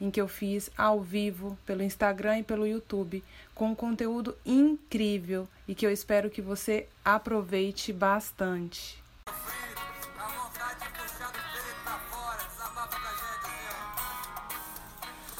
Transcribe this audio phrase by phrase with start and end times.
[0.00, 3.22] em que eu fiz ao vivo pelo Instagram e pelo YouTube,
[3.54, 9.02] com um conteúdo incrível e que eu espero que você aproveite bastante.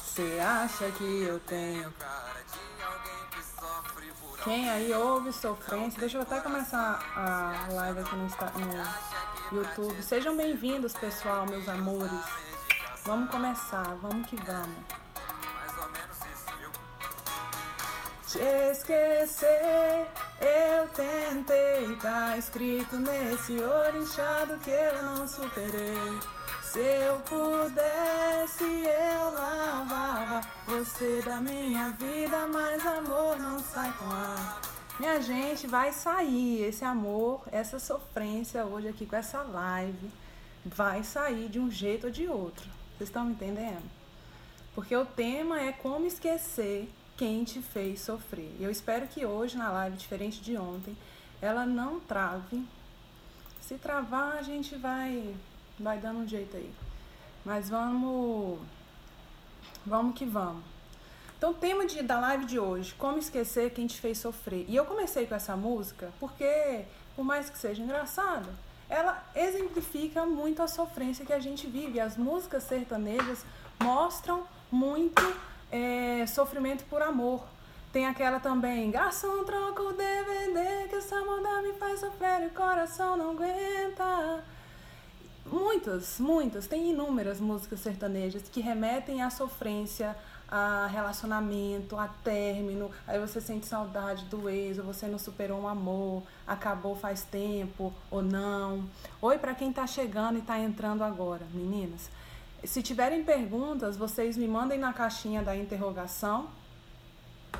[0.03, 1.93] Você acha que eu tenho
[4.47, 5.99] quem aí ouve sofrência?
[5.99, 8.27] Deixa eu até começar a live aqui no,
[9.51, 10.01] no YouTube.
[10.01, 12.46] Sejam bem-vindos, pessoal, meus amores.
[13.07, 14.75] Vamos começar, vamos que vamos.
[18.27, 20.07] Te esquecer,
[20.41, 26.19] eu tentei, tá escrito nesse olho inchado que eu não superei.
[26.61, 34.59] Se eu pudesse, eu lavava você da minha vida, mas amor não sai com ar.
[34.99, 40.11] Minha gente, vai sair esse amor, essa sofrência hoje aqui com essa live.
[40.65, 42.76] Vai sair de um jeito ou de outro.
[42.97, 43.83] Vocês estão entendendo?
[44.73, 48.55] Porque o tema é como esquecer quem te fez sofrer.
[48.59, 50.97] E eu espero que hoje, na live, diferente de ontem,
[51.39, 52.65] ela não trave.
[53.61, 55.35] Se travar, a gente vai,
[55.79, 56.71] vai dando um jeito aí.
[57.45, 58.59] Mas vamos.
[59.85, 60.63] Vamos que vamos.
[61.37, 64.65] Então, o tema de, da live de hoje, como esquecer quem te fez sofrer.
[64.67, 68.49] E eu comecei com essa música porque, por mais que seja engraçado,
[68.89, 71.99] ela exemplifica muito a sofrência que a gente vive.
[71.99, 73.45] As músicas sertanejas
[73.81, 75.21] mostram muito
[75.71, 77.43] é, sofrimento por amor.
[77.91, 82.49] Tem aquela também, garçom, troca o DVD, que essa moda me faz sofrer e o
[82.51, 84.43] coração não aguenta.
[85.45, 90.15] Muitas, muitas, tem inúmeras músicas sertanejas que remetem à sofrência,
[90.49, 95.67] a relacionamento, a término, aí você sente saudade do ex, ou você não superou um
[95.67, 98.89] amor, acabou faz tempo ou não.
[99.21, 102.09] Oi para quem está chegando e está entrando agora, meninas.
[102.63, 106.47] Se tiverem perguntas, vocês me mandem na caixinha da interrogação.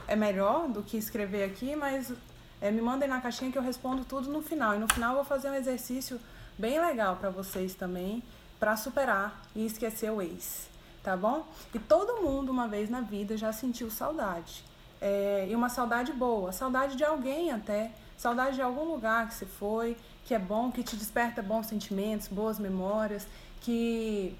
[0.08, 2.14] É melhor do que escrever aqui, mas
[2.62, 4.75] é, me mandem na caixinha que eu respondo tudo no final.
[4.75, 6.19] E no final eu vou fazer um exercício
[6.58, 8.24] bem legal para vocês também,
[8.59, 10.76] para superar e esquecer o ex
[11.07, 11.45] tá bom?
[11.73, 14.62] E todo mundo, uma vez na vida, já sentiu saudade.
[15.00, 19.45] É, e uma saudade boa, saudade de alguém até, saudade de algum lugar que você
[19.45, 19.95] foi,
[20.25, 23.25] que é bom, que te desperta bons sentimentos, boas memórias,
[23.62, 24.38] que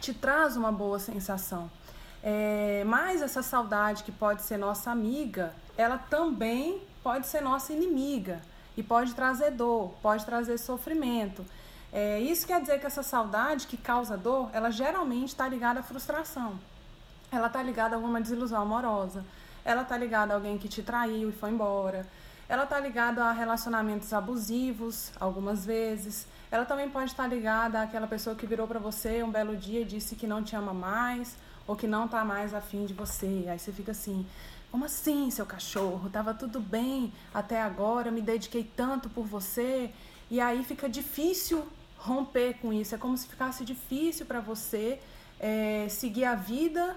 [0.00, 1.70] te traz uma boa sensação.
[2.22, 8.40] É, mas essa saudade que pode ser nossa amiga, ela também pode ser nossa inimiga
[8.74, 11.44] e pode trazer dor, pode trazer sofrimento.
[11.92, 15.82] É, isso quer dizer que essa saudade que causa dor, ela geralmente está ligada à
[15.82, 16.58] frustração.
[17.32, 19.24] Ela está ligada a alguma desilusão amorosa.
[19.64, 22.06] Ela está ligada a alguém que te traiu e foi embora.
[22.48, 26.26] Ela está ligada a relacionamentos abusivos, algumas vezes.
[26.50, 29.82] Ela também pode estar tá ligada àquela pessoa que virou para você um belo dia
[29.82, 31.36] e disse que não te ama mais
[31.66, 33.46] ou que não está mais afim de você.
[33.48, 34.26] Aí você fica assim:
[34.70, 36.10] como assim, seu cachorro?
[36.10, 39.92] Tava tudo bem até agora, me dediquei tanto por você.
[40.28, 41.64] E aí fica difícil
[42.00, 42.94] romper com isso.
[42.94, 44.98] É como se ficasse difícil para você
[45.38, 46.96] é, seguir a vida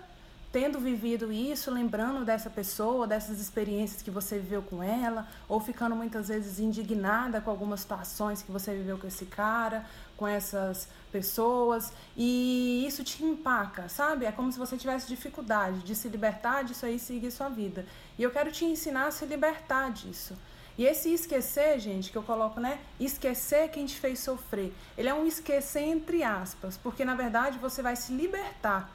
[0.53, 5.95] tendo vivido isso, lembrando dessa pessoa, dessas experiências que você viveu com ela, ou ficando
[5.95, 9.83] muitas vezes indignada com algumas situações que você viveu com esse cara,
[10.15, 14.27] com essas pessoas, e isso te empaca, sabe?
[14.27, 17.83] É como se você tivesse dificuldade de se libertar disso aí e seguir sua vida.
[18.15, 20.37] E eu quero te ensinar a se libertar disso.
[20.77, 22.79] E esse esquecer, gente, que eu coloco, né?
[22.99, 24.73] Esquecer quem te fez sofrer.
[24.97, 28.89] Ele é um esquecer entre aspas, porque na verdade você vai se libertar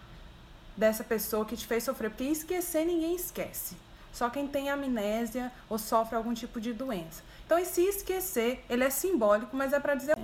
[0.77, 2.11] dessa pessoa que te fez sofrer.
[2.11, 3.77] Porque esquecer ninguém esquece.
[4.13, 7.23] Só quem tem amnésia ou sofre algum tipo de doença.
[7.47, 10.17] Então esse esquecer, ele é simbólico, mas é para dizer.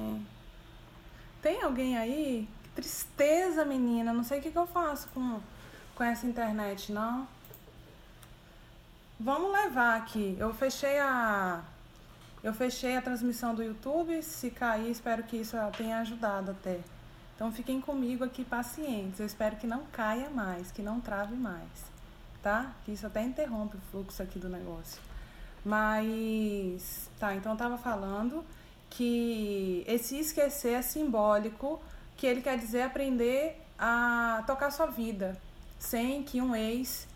[1.40, 2.48] Tem alguém aí?
[2.64, 4.12] Que tristeza, menina.
[4.12, 5.40] Não sei o que, que eu faço com,
[5.94, 7.28] com essa internet, não.
[9.18, 10.36] Vamos levar aqui.
[10.38, 11.62] Eu fechei a
[12.42, 14.22] eu fechei a transmissão do YouTube.
[14.22, 16.80] Se cair, espero que isso tenha ajudado até.
[17.34, 19.18] Então fiquem comigo aqui pacientes.
[19.18, 21.68] Eu espero que não caia mais, que não trave mais,
[22.42, 22.72] tá?
[22.84, 25.00] Que isso até interrompe o fluxo aqui do negócio.
[25.64, 28.44] Mas tá, então eu tava falando
[28.90, 31.80] que esse esquecer é simbólico,
[32.16, 35.40] que ele quer dizer aprender a tocar sua vida
[35.78, 37.08] sem que um ex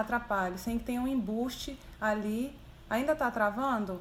[0.00, 2.56] atrapalhe, sem que tenha um embuste ali.
[2.88, 4.00] Ainda está travando?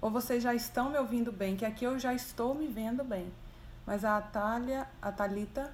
[0.00, 1.56] Ou vocês já estão me ouvindo bem?
[1.56, 3.32] Que aqui eu já estou me vendo bem.
[3.86, 5.72] Mas a Thalia, a Thalita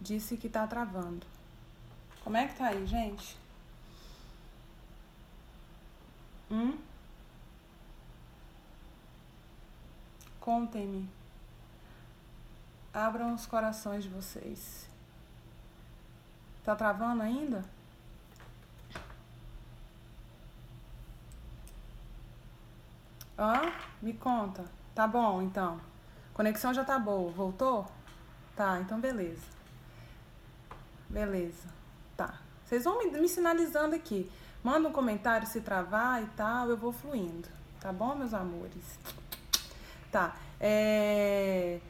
[0.00, 1.26] disse que está travando.
[2.22, 3.36] Como é que tá aí, gente?
[6.50, 6.78] Hum?
[10.40, 11.08] Contem-me.
[12.92, 14.88] Abram os corações de vocês.
[16.68, 17.64] Tá travando ainda?
[23.38, 23.72] Hã?
[24.02, 24.66] Me conta.
[24.94, 25.80] Tá bom, então.
[26.34, 27.32] Conexão já tá boa.
[27.32, 27.86] Voltou?
[28.54, 29.46] Tá, então beleza.
[31.08, 31.68] Beleza.
[32.14, 32.34] Tá.
[32.66, 34.30] Vocês vão me, me sinalizando aqui.
[34.62, 37.48] Manda um comentário se travar e tal, eu vou fluindo.
[37.80, 38.98] Tá bom, meus amores?
[40.12, 40.36] Tá.
[40.60, 41.80] É...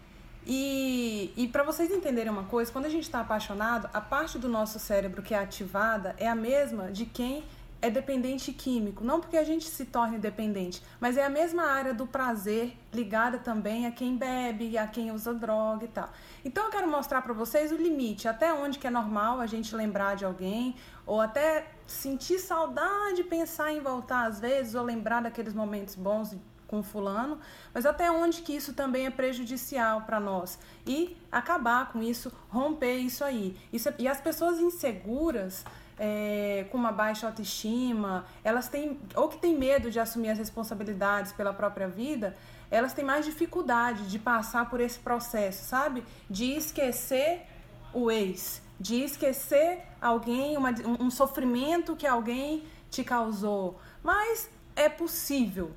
[0.47, 4.49] E, e para vocês entenderem uma coisa, quando a gente está apaixonado, a parte do
[4.49, 7.45] nosso cérebro que é ativada é a mesma de quem
[7.81, 9.05] é dependente químico.
[9.05, 13.39] Não porque a gente se torne dependente, mas é a mesma área do prazer ligada
[13.39, 16.09] também a quem bebe, a quem usa droga e tal.
[16.45, 19.75] Então eu quero mostrar para vocês o limite, até onde que é normal a gente
[19.75, 20.75] lembrar de alguém,
[21.07, 26.35] ou até sentir saudade, pensar em voltar às vezes, ou lembrar daqueles momentos bons
[26.69, 27.41] com fulano,
[27.75, 32.99] mas até onde que isso também é prejudicial para nós e acabar com isso, romper
[32.99, 33.57] isso aí.
[33.73, 35.65] Isso, e as pessoas inseguras,
[35.99, 41.33] é, com uma baixa autoestima, elas têm, ou que têm medo de assumir as responsabilidades
[41.33, 42.37] pela própria vida,
[42.71, 46.05] elas têm mais dificuldade de passar por esse processo, sabe?
[46.29, 47.47] De esquecer
[47.95, 50.71] o ex, de esquecer alguém, uma,
[51.01, 53.81] um sofrimento que alguém te causou.
[54.03, 55.73] Mas é possível.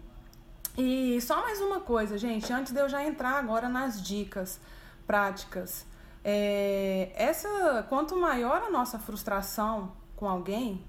[0.78, 4.60] E só mais uma coisa, gente, antes de eu já entrar agora nas dicas
[5.06, 5.86] práticas.
[6.24, 10.82] É, essa, quanto maior a nossa frustração com alguém,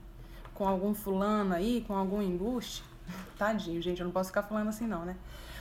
[0.54, 2.84] com algum fulano aí, com algum embuste,
[3.36, 5.16] tadinho, gente, eu não posso ficar falando assim não, né?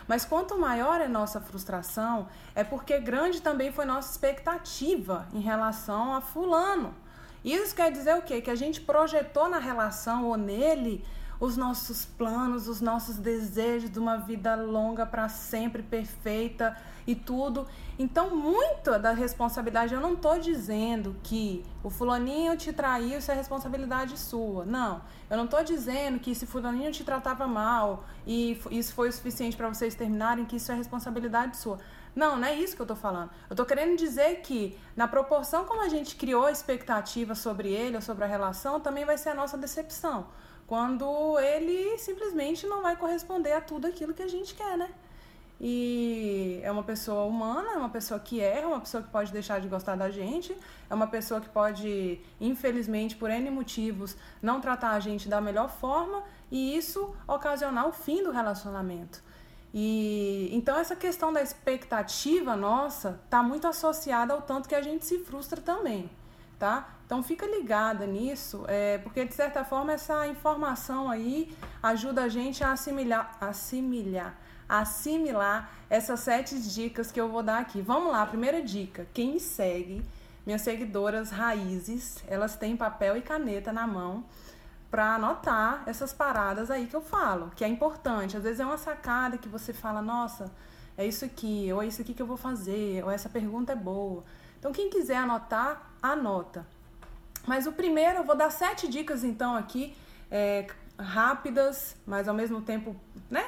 [0.08, 6.14] Mas quanto maior é nossa frustração, é porque grande também foi nossa expectativa em relação
[6.14, 6.94] a fulano.
[7.44, 8.42] Isso quer dizer o quê?
[8.42, 11.04] Que a gente projetou na relação ou nele
[11.42, 17.68] os nossos planos, os nossos desejos de uma vida longa para sempre, perfeita e tudo.
[17.98, 23.34] Então, muita da responsabilidade, eu não estou dizendo que o fulaninho te traiu, isso é
[23.34, 24.66] responsabilidade sua.
[24.66, 25.02] Não.
[25.32, 29.58] Eu não estou dizendo que se fulaninho te tratava mal e isso foi o suficiente
[29.58, 31.80] para vocês terminarem, que isso é responsabilidade sua.
[32.16, 33.32] Não, não é isso que eu estou falando.
[33.50, 38.02] Eu estou querendo dizer que, na proporção como a gente criou expectativa sobre ele ou
[38.02, 40.28] sobre a relação, também vai ser a nossa decepção
[40.72, 44.90] quando ele simplesmente não vai corresponder a tudo aquilo que a gente quer, né?
[45.60, 49.60] E é uma pessoa humana, é uma pessoa que erra, uma pessoa que pode deixar
[49.60, 50.58] de gostar da gente,
[50.90, 55.70] é uma pessoa que pode, infelizmente, por N motivos, não tratar a gente da melhor
[55.70, 59.22] forma e isso ocasionar o fim do relacionamento.
[59.74, 65.06] E então essa questão da expectativa nossa está muito associada ao tanto que a gente
[65.06, 66.10] se frustra também
[66.62, 66.88] tá?
[67.08, 72.64] Então fica ligada nisso, é, porque de certa forma essa informação aí ajuda a gente
[72.64, 74.38] a assimilar, assimilar,
[74.70, 77.82] assimilar essas sete dicas que eu vou dar aqui.
[77.82, 80.06] Vamos lá, primeira dica: quem me segue,
[80.46, 84.24] minhas seguidoras raízes, elas têm papel e caneta na mão
[84.92, 88.38] para anotar essas paradas aí que eu falo, que é importante.
[88.38, 90.52] Às vezes é uma sacada que você fala, nossa,
[90.96, 93.76] é isso aqui, ou é isso aqui que eu vou fazer, ou essa pergunta é
[93.76, 94.24] boa.
[94.62, 96.68] Então, quem quiser anotar, anota.
[97.48, 99.96] Mas o primeiro, eu vou dar sete dicas então aqui,
[100.30, 100.68] é,
[101.00, 102.96] rápidas, mas ao mesmo tempo,
[103.28, 103.44] né?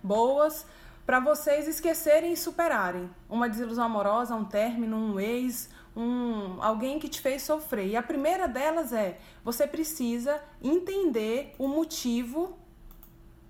[0.00, 0.64] Boas,
[1.04, 7.08] para vocês esquecerem e superarem uma desilusão amorosa, um término, um ex, um alguém que
[7.08, 7.88] te fez sofrer.
[7.88, 12.56] E a primeira delas é: você precisa entender o motivo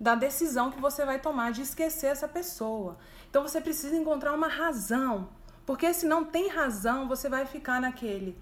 [0.01, 2.97] da decisão que você vai tomar de esquecer essa pessoa.
[3.29, 5.29] Então você precisa encontrar uma razão
[5.67, 8.37] porque se não tem razão, você vai ficar naquele.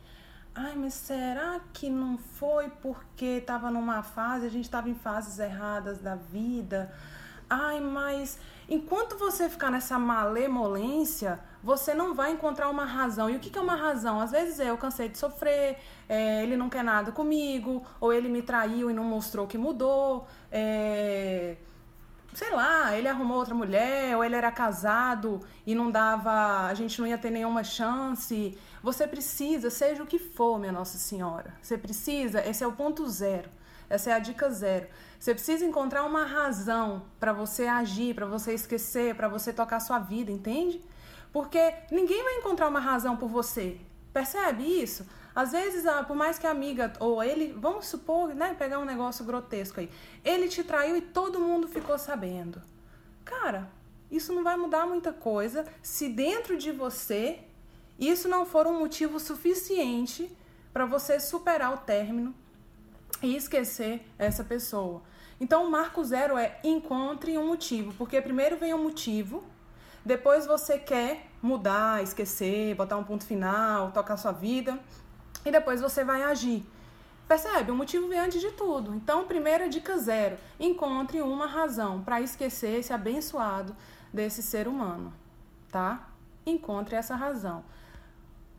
[0.55, 5.39] Ai, mas será que não foi porque estava numa fase, a gente estava em fases
[5.39, 6.93] erradas da vida?
[7.49, 8.39] Ai, mas
[8.69, 13.31] enquanto você ficar nessa malemolência, você não vai encontrar uma razão.
[13.31, 14.21] E o que é uma razão?
[14.21, 18.29] Às vezes é eu cansei de sofrer, é, ele não quer nada comigo, ou ele
[18.29, 20.27] me traiu e não mostrou que mudou.
[20.51, 21.57] É
[22.35, 27.01] sei lá, ele arrumou outra mulher, ou ele era casado e não dava, a gente
[27.01, 28.59] não ia ter nenhuma chance.
[28.83, 31.55] Você precisa, seja o que for, minha Nossa Senhora.
[31.63, 33.51] Você precisa, esse é o ponto zero.
[33.89, 34.87] Essa é a dica zero.
[35.19, 39.99] Você precisa encontrar uma razão para você agir, para você esquecer, para você tocar sua
[39.99, 40.81] vida, entende?
[41.33, 43.79] Porque ninguém vai encontrar uma razão por você.
[44.13, 45.07] Percebe isso?
[45.35, 48.85] Às vezes, ah, por mais que a amiga ou ele, vamos supor, né, pegar um
[48.85, 49.91] negócio grotesco aí,
[50.25, 52.61] ele te traiu e todo mundo ficou sabendo.
[53.25, 53.71] Cara,
[54.11, 57.45] isso não vai mudar muita coisa se dentro de você
[57.99, 60.31] isso não for um motivo suficiente
[60.73, 62.35] para você superar o término
[63.23, 65.03] e esquecer essa pessoa.
[65.41, 69.45] Então, o marco zero é encontre um motivo, porque primeiro vem o um motivo,
[70.05, 74.79] depois você quer mudar, esquecer, botar um ponto final, tocar sua vida,
[75.45, 76.65] e depois você vai agir.
[77.29, 77.71] Percebe?
[77.71, 78.95] O motivo vem antes de tudo.
[78.95, 83.75] Então, primeira dica zero: encontre uma razão para esquecer esse abençoado
[84.13, 85.13] desse ser humano,
[85.71, 86.09] tá?
[86.45, 87.65] Encontre essa razão.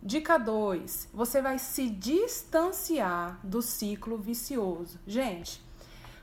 [0.01, 4.99] Dica 2: você vai se distanciar do ciclo vicioso.
[5.05, 5.61] Gente,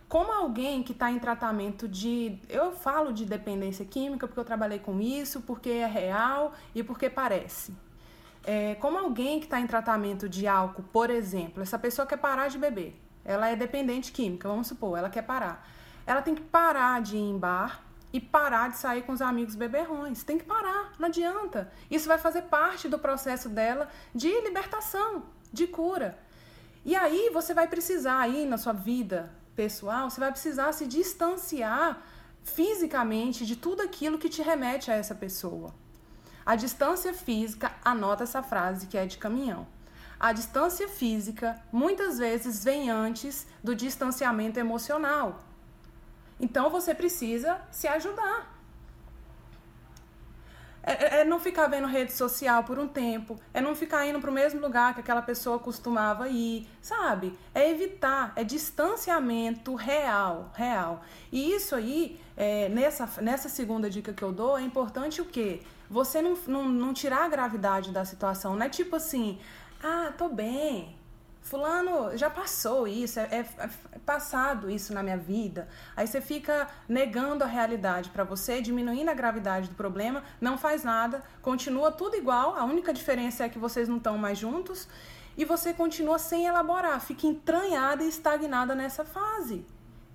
[0.09, 2.39] como alguém que está em tratamento de.
[2.49, 7.09] Eu falo de dependência química porque eu trabalhei com isso, porque é real e porque
[7.09, 7.73] parece.
[8.45, 12.49] É, como alguém que está em tratamento de álcool, por exemplo, essa pessoa quer parar
[12.49, 12.99] de beber.
[13.25, 15.69] Ela é dependente química, vamos supor, ela quer parar.
[16.07, 17.83] Ela tem que parar de ir em bar
[18.13, 20.23] e parar de sair com os amigos beberrões.
[20.23, 21.71] Tem que parar, não adianta.
[21.91, 26.19] Isso vai fazer parte do processo dela de libertação, de cura.
[26.85, 32.03] E aí você vai precisar aí na sua vida pessoal, você vai precisar se distanciar
[32.43, 35.75] fisicamente de tudo aquilo que te remete a essa pessoa.
[36.45, 39.67] A distância física, anota essa frase que é de caminhão.
[40.19, 45.41] A distância física muitas vezes vem antes do distanciamento emocional.
[46.39, 48.61] Então você precisa se ajudar.
[50.83, 54.19] É, é, é, não ficar vendo rede social por um tempo, é não ficar indo
[54.19, 57.39] para o mesmo lugar que aquela pessoa costumava ir, sabe?
[57.55, 61.03] É evitar, é distanciamento real, real.
[61.31, 65.61] E isso aí, é, nessa, nessa segunda dica que eu dou, é importante o quê?
[65.91, 69.39] Você não, não, não tirar a gravidade da situação, não é tipo assim,
[69.83, 70.97] ah, tô bem,
[71.43, 75.69] Fulano já passou isso, é, é, é, passado isso na minha vida.
[75.97, 80.85] Aí você fica negando a realidade para você, diminuindo a gravidade do problema, não faz
[80.85, 84.87] nada, continua tudo igual, a única diferença é que vocês não estão mais juntos
[85.37, 89.65] e você continua sem elaborar, fica entranhada e estagnada nessa fase.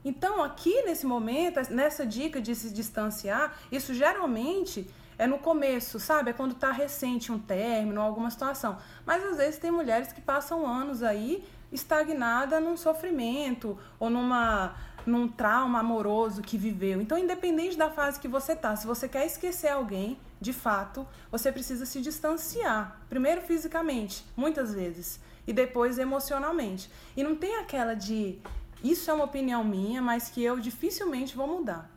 [0.06, 4.88] Então, aqui nesse momento, nessa dica de se distanciar, isso geralmente
[5.18, 6.32] é no começo, sabe?
[6.32, 8.78] É quando está recente um término, alguma situação.
[9.06, 15.28] Mas às vezes tem mulheres que passam anos aí estagnada num sofrimento ou numa num
[15.28, 17.00] trauma amoroso que viveu.
[17.00, 21.52] Então, independente da fase que você tá, se você quer esquecer alguém, de fato, você
[21.52, 23.00] precisa se distanciar.
[23.08, 26.90] Primeiro fisicamente, muitas vezes, e depois emocionalmente.
[27.16, 28.40] E não tem aquela de
[28.84, 31.90] isso é uma opinião minha, mas que eu dificilmente vou mudar.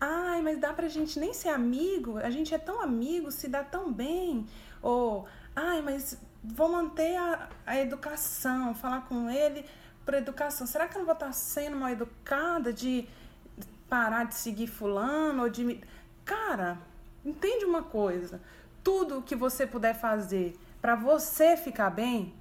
[0.00, 2.18] Ai, mas dá pra gente nem ser amigo?
[2.18, 4.46] A gente é tão amigo, se dá tão bem.
[4.82, 9.64] Ou, ai, mas vou manter a, a educação, falar com ele
[10.04, 10.66] por educação.
[10.66, 13.08] Será que eu não vou estar sendo mal educada de
[13.88, 15.82] parar de seguir fulano ou de me...
[16.24, 16.78] Cara,
[17.24, 18.40] entende uma coisa.
[18.82, 22.34] Tudo que você puder fazer para você ficar bem,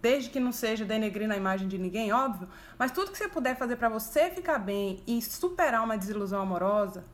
[0.00, 3.56] desde que não seja denegrir a imagem de ninguém, óbvio, mas tudo que você puder
[3.56, 7.04] fazer para você ficar bem e superar uma desilusão amorosa,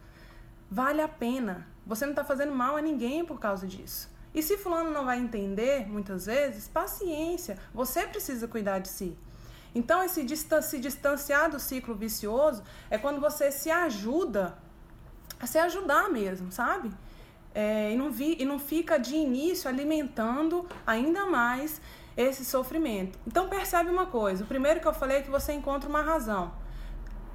[0.70, 1.66] vale a pena.
[1.86, 4.10] Você não está fazendo mal a ninguém por causa disso.
[4.34, 9.16] E se fulano não vai entender, muitas vezes, paciência, você precisa cuidar de si.
[9.74, 10.26] Então, esse
[10.62, 14.56] se distanciar do ciclo vicioso é quando você se ajuda
[15.38, 16.90] a se ajudar mesmo, sabe?
[17.54, 21.80] É, e, não vi, e não fica de início alimentando ainda mais
[22.16, 23.18] esse sofrimento.
[23.26, 26.52] Então percebe uma coisa: o primeiro que eu falei é que você encontra uma razão.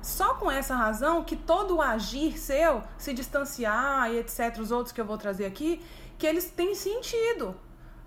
[0.02, 4.94] Só com essa razão que todo o agir seu, se distanciar e etc., os outros
[4.94, 5.84] que eu vou trazer aqui,
[6.18, 7.56] que eles têm sentido.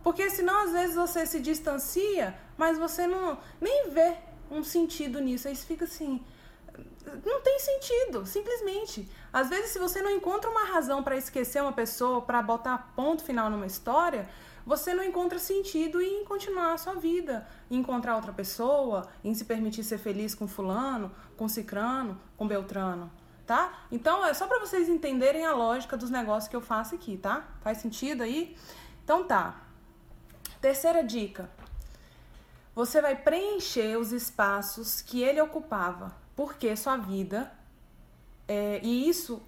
[0.03, 4.17] Porque senão às vezes você se distancia, mas você não nem vê
[4.51, 5.49] um sentido nisso.
[5.49, 6.21] Aí você fica assim,
[7.25, 9.09] não tem sentido, simplesmente.
[9.33, 13.23] Às vezes, se você não encontra uma razão para esquecer uma pessoa, para botar ponto
[13.23, 14.29] final numa história,
[14.65, 19.45] você não encontra sentido em continuar a sua vida, em encontrar outra pessoa, em se
[19.45, 23.11] permitir ser feliz com fulano, com cicrano, com beltrano,
[23.47, 23.87] tá?
[23.91, 27.45] Então é só para vocês entenderem a lógica dos negócios que eu faço aqui, tá?
[27.61, 28.57] Faz sentido aí?
[29.05, 29.61] Então tá.
[30.61, 31.51] Terceira dica.
[32.75, 37.53] Você vai preencher os espaços que ele ocupava, porque sua vida
[38.49, 39.43] é, e isso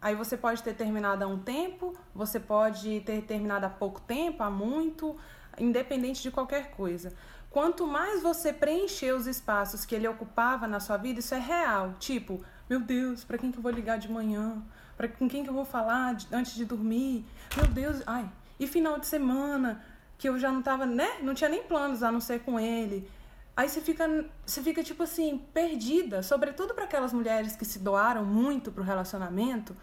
[0.00, 4.42] Aí você pode ter terminado há um tempo, você pode ter terminado há pouco tempo,
[4.42, 5.16] há muito,
[5.58, 7.12] independente de qualquer coisa.
[7.50, 11.94] Quanto mais você preencher os espaços que ele ocupava na sua vida, isso é real.
[11.98, 14.62] Tipo, meu Deus, para quem que eu vou ligar de manhã?
[14.96, 17.24] Para com quem que eu vou falar de, antes de dormir?
[17.56, 18.30] Meu Deus, ai.
[18.60, 19.82] E final de semana?
[20.18, 21.08] que eu já não tava, né?
[21.22, 23.08] Não tinha nem planos a não ser com ele.
[23.58, 28.24] Aí você fica, você fica tipo assim, perdida, sobretudo para aquelas mulheres que se doaram
[28.24, 29.76] muito pro relacionamento,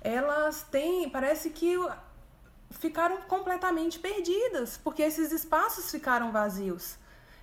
[0.00, 1.76] elas têm, parece que
[2.70, 6.96] ficaram completamente perdidas, porque esses espaços ficaram vazios.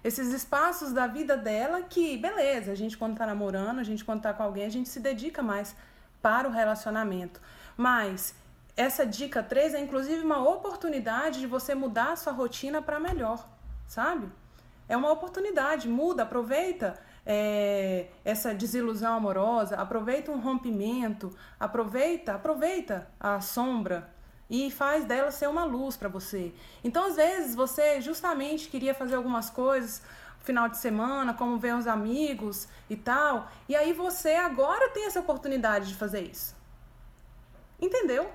[0.04, 4.24] Esses espaços da vida dela que, beleza, a gente quando tá namorando, a gente quando
[4.24, 5.76] tá com alguém, a gente se dedica mais
[6.20, 7.40] para o relacionamento.
[7.78, 8.34] Mas
[8.76, 13.48] essa dica 3 é inclusive uma oportunidade de você mudar a sua rotina para melhor,
[13.88, 14.32] sabe?
[14.90, 23.40] É uma oportunidade, muda, aproveita é, essa desilusão amorosa, aproveita um rompimento, aproveita, aproveita a
[23.40, 24.10] sombra
[24.50, 26.52] e faz dela ser uma luz para você.
[26.84, 30.02] Então, às vezes, você justamente queria fazer algumas coisas
[30.40, 35.20] final de semana, como ver os amigos e tal, e aí você agora tem essa
[35.20, 36.56] oportunidade de fazer isso.
[37.80, 38.32] Entendeu?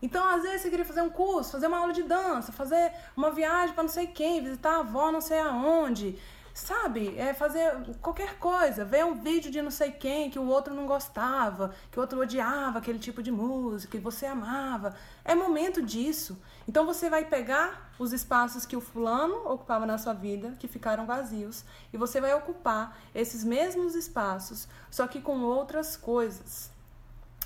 [0.00, 3.30] Então, às vezes, você queria fazer um curso, fazer uma aula de dança, fazer uma
[3.30, 6.18] viagem para não sei quem, visitar a avó não sei aonde,
[6.54, 7.16] sabe?
[7.16, 10.86] É fazer qualquer coisa, ver um vídeo de não sei quem que o outro não
[10.86, 14.94] gostava, que o outro odiava aquele tipo de música, que você amava.
[15.24, 16.40] É momento disso.
[16.66, 21.06] Então você vai pegar os espaços que o fulano ocupava na sua vida, que ficaram
[21.06, 26.77] vazios, e você vai ocupar esses mesmos espaços, só que com outras coisas.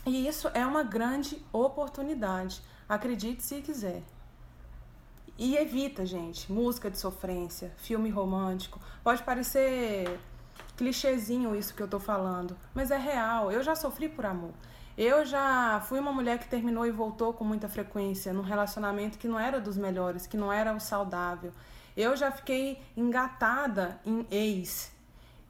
[0.05, 2.61] E isso é uma grande oportunidade.
[2.89, 4.03] Acredite se quiser.
[5.39, 8.81] E evita, gente, música de sofrência, filme romântico.
[9.03, 10.19] Pode parecer
[10.77, 13.51] clichêzinho isso que eu tô falando, mas é real.
[13.51, 14.53] Eu já sofri por amor.
[14.97, 19.27] Eu já fui uma mulher que terminou e voltou com muita frequência num relacionamento que
[19.27, 21.53] não era dos melhores, que não era o saudável.
[21.97, 24.93] Eu já fiquei engatada em ex.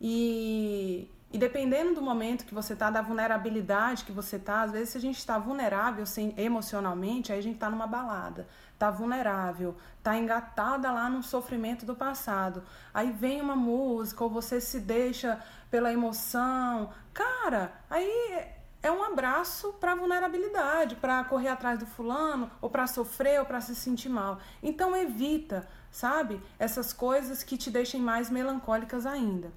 [0.01, 4.91] E e dependendo do momento que você tá, da vulnerabilidade que você tá, às vezes
[4.91, 8.47] se a gente está vulnerável sem, emocionalmente, aí a gente tá numa balada,
[8.79, 12.63] tá vulnerável, tá engatada lá no sofrimento do passado.
[12.93, 16.91] Aí vem uma música ou você se deixa pela emoção.
[17.15, 18.49] Cara, aí
[18.83, 23.63] é um abraço para vulnerabilidade, para correr atrás do fulano, ou para sofrer, ou para
[23.63, 24.39] se sentir mal.
[24.63, 26.43] Então evita, sabe?
[26.59, 29.51] Essas coisas que te deixem mais melancólicas ainda.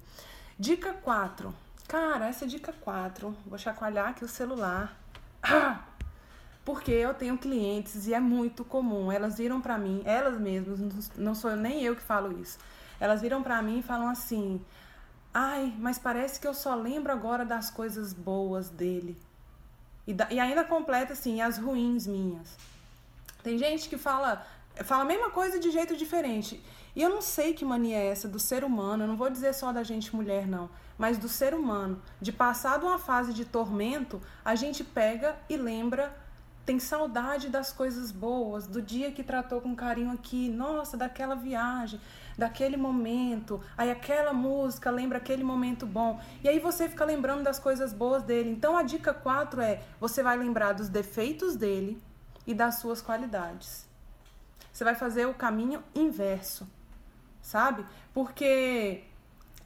[0.58, 3.36] Dica 4 Cara, essa é dica 4.
[3.46, 4.96] Vou chacoalhar aqui o celular.
[6.64, 9.12] Porque eu tenho clientes e é muito comum.
[9.12, 12.58] Elas viram para mim, elas mesmas, não sou nem eu que falo isso.
[12.98, 14.60] Elas viram para mim e falam assim:
[15.32, 19.16] "Ai, mas parece que eu só lembro agora das coisas boas dele".
[20.06, 22.56] E, da, e ainda completa assim, as ruins minhas.
[23.44, 24.44] Tem gente que fala,
[24.84, 26.62] fala a mesma coisa de jeito diferente.
[26.94, 29.52] E eu não sei que mania é essa do ser humano, eu não vou dizer
[29.54, 32.00] só da gente mulher, não, mas do ser humano.
[32.20, 36.16] De passar de uma fase de tormento, a gente pega e lembra,
[36.64, 42.00] tem saudade das coisas boas, do dia que tratou com carinho aqui, nossa, daquela viagem,
[42.36, 46.20] daquele momento, aí aquela música lembra aquele momento bom.
[46.42, 48.50] E aí você fica lembrando das coisas boas dele.
[48.50, 52.00] Então a dica 4 é: você vai lembrar dos defeitos dele
[52.46, 53.85] e das suas qualidades.
[54.76, 56.66] Você vai fazer o caminho inverso
[57.46, 57.86] sabe?
[58.12, 59.04] Porque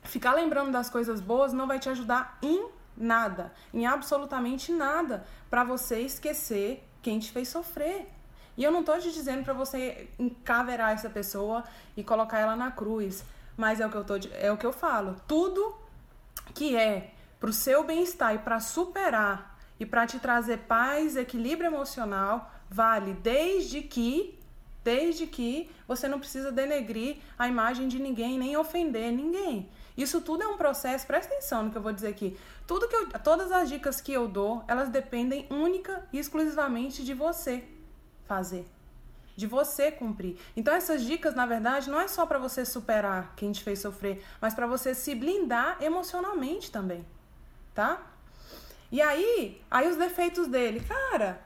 [0.02, 5.64] ficar lembrando das coisas boas não vai te ajudar em nada, em absolutamente nada, para
[5.64, 8.06] você esquecer quem te fez sofrer.
[8.54, 11.64] E eu não tô te dizendo para você encaverar essa pessoa
[11.96, 13.24] e colocar ela na cruz,
[13.56, 15.16] mas é o que eu tô é o que eu falo.
[15.26, 15.74] Tudo
[16.54, 22.52] que é pro seu bem-estar e para superar e para te trazer paz, equilíbrio emocional,
[22.68, 24.38] vale desde que
[24.82, 29.68] Desde que você não precisa denegrir a imagem de ninguém, nem ofender ninguém.
[29.96, 32.38] Isso tudo é um processo, presta atenção no que eu vou dizer aqui.
[32.66, 37.12] Tudo que eu, todas as dicas que eu dou, elas dependem única e exclusivamente de
[37.12, 37.64] você
[38.26, 38.66] fazer,
[39.36, 40.38] de você cumprir.
[40.56, 44.24] Então essas dicas, na verdade, não é só para você superar quem te fez sofrer,
[44.40, 47.04] mas para você se blindar emocionalmente também,
[47.74, 48.00] tá?
[48.90, 51.40] E aí, aí os defeitos dele, cara,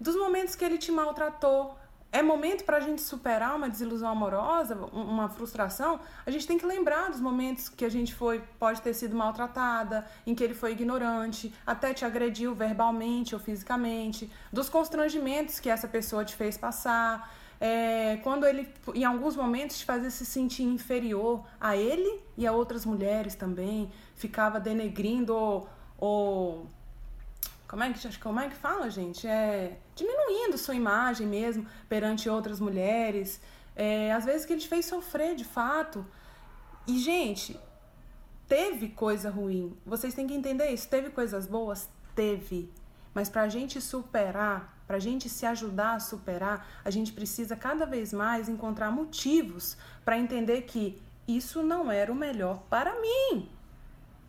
[0.00, 1.78] dos momentos que ele te maltratou,
[2.14, 6.64] é momento para a gente superar uma desilusão amorosa, uma frustração, a gente tem que
[6.64, 10.70] lembrar dos momentos que a gente foi, pode ter sido maltratada, em que ele foi
[10.70, 17.34] ignorante, até te agrediu verbalmente ou fisicamente, dos constrangimentos que essa pessoa te fez passar,
[17.60, 22.52] é, quando ele, em alguns momentos, te fazia se sentir inferior a ele e a
[22.52, 26.68] outras mulheres também, ficava denegrindo ou, ou
[27.74, 29.26] como é que, como é que fala, gente?
[29.26, 33.40] É diminuindo sua imagem mesmo perante outras mulheres.
[33.74, 36.06] É, às vezes que ele te fez sofrer de fato.
[36.86, 37.58] E, gente,
[38.46, 39.76] teve coisa ruim.
[39.84, 40.88] Vocês têm que entender isso.
[40.88, 41.88] Teve coisas boas?
[42.14, 42.70] Teve.
[43.12, 47.56] Mas para a gente superar, para a gente se ajudar a superar, a gente precisa
[47.56, 53.48] cada vez mais encontrar motivos para entender que isso não era o melhor para mim.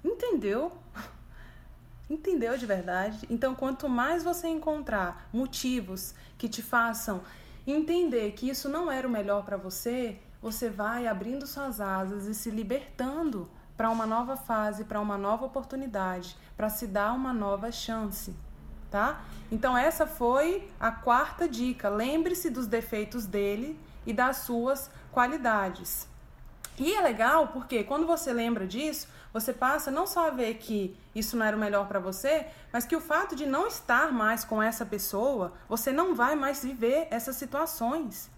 [0.03, 0.71] Entendeu?
[2.09, 3.25] Entendeu de verdade?
[3.29, 7.21] Então, quanto mais você encontrar motivos que te façam
[7.65, 12.35] entender que isso não era o melhor para você, você vai abrindo suas asas e
[12.35, 17.71] se libertando para uma nova fase, para uma nova oportunidade, para se dar uma nova
[17.71, 18.33] chance,
[18.91, 19.25] tá?
[19.51, 21.89] Então essa foi a quarta dica.
[21.89, 26.07] Lembre-se dos defeitos dele e das suas qualidades.
[26.77, 30.97] E é legal porque quando você lembra disso, você passa não só a ver que
[31.13, 34.45] isso não era o melhor para você, mas que o fato de não estar mais
[34.45, 38.31] com essa pessoa, você não vai mais viver essas situações.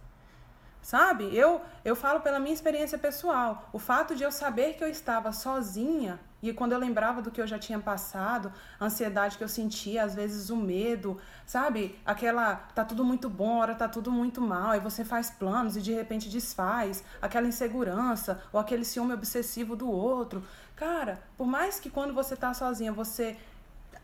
[0.81, 1.25] Sabe?
[1.37, 3.69] Eu eu falo pela minha experiência pessoal.
[3.71, 7.41] O fato de eu saber que eu estava sozinha e quando eu lembrava do que
[7.41, 11.97] eu já tinha passado, a ansiedade que eu sentia, às vezes o medo, sabe?
[12.05, 15.81] Aquela tá tudo muito bom, ora tá tudo muito mal, aí você faz planos e
[15.81, 20.43] de repente desfaz, aquela insegurança ou aquele ciúme obsessivo do outro.
[20.75, 23.35] Cara, por mais que quando você tá sozinha, você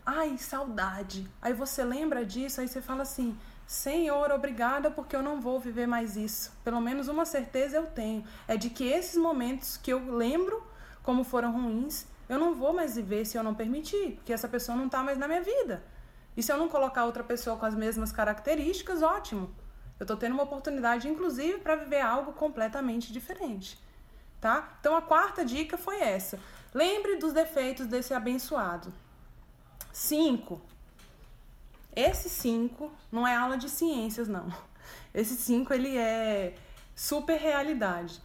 [0.06, 1.30] ai, saudade.
[1.41, 5.88] Aí você lembra disso, aí você fala assim: Senhor, obrigada porque eu não vou viver
[5.88, 6.52] mais isso.
[6.63, 10.63] Pelo menos uma certeza eu tenho, é de que esses momentos que eu lembro
[11.04, 14.78] como foram ruins, eu não vou mais viver se eu não permitir, porque essa pessoa
[14.78, 15.84] não está mais na minha vida.
[16.36, 19.54] E se eu não colocar outra pessoa com as mesmas características, ótimo.
[20.00, 23.80] Eu estou tendo uma oportunidade, inclusive, para viver algo completamente diferente.
[24.42, 24.76] Tá?
[24.80, 26.40] Então a quarta dica foi essa.
[26.74, 28.92] Lembre dos defeitos desse abençoado.
[29.92, 30.60] Cinco.
[31.96, 34.48] Esse cinco não é aula de ciências, não.
[35.14, 36.56] Esse cinco ele é
[36.96, 38.22] super realidade.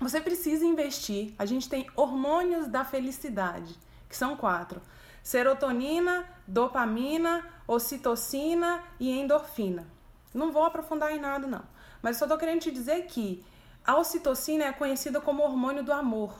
[0.00, 1.34] Você precisa investir.
[1.38, 3.74] A gente tem hormônios da felicidade,
[4.08, 4.80] que são quatro:
[5.22, 9.86] serotonina, dopamina, ocitocina e endorfina.
[10.34, 11.62] Não vou aprofundar em nada, não.
[12.02, 13.44] Mas só tô querendo te dizer que
[13.84, 16.34] a ocitocina é conhecida como hormônio do amor,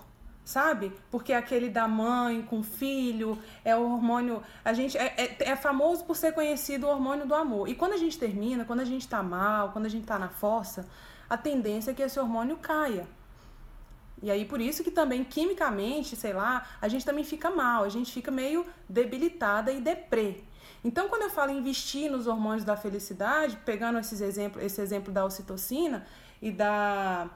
[0.45, 0.93] sabe?
[1.11, 4.43] Porque é aquele da mãe com filho, é o hormônio.
[4.65, 7.69] A gente é, é, é, famoso por ser conhecido o hormônio do amor.
[7.69, 10.29] E quando a gente termina, quando a gente tá mal, quando a gente tá na
[10.29, 10.87] força,
[11.31, 13.09] a tendência é que esse hormônio caia.
[14.23, 17.89] E aí por isso que também quimicamente, sei lá, a gente também fica mal, a
[17.89, 20.43] gente fica meio debilitada e deprê.
[20.85, 25.25] Então, quando eu falo investir nos hormônios da felicidade, pegando esses exemplos, esse exemplo da
[25.25, 26.07] ocitocina
[26.41, 27.29] e da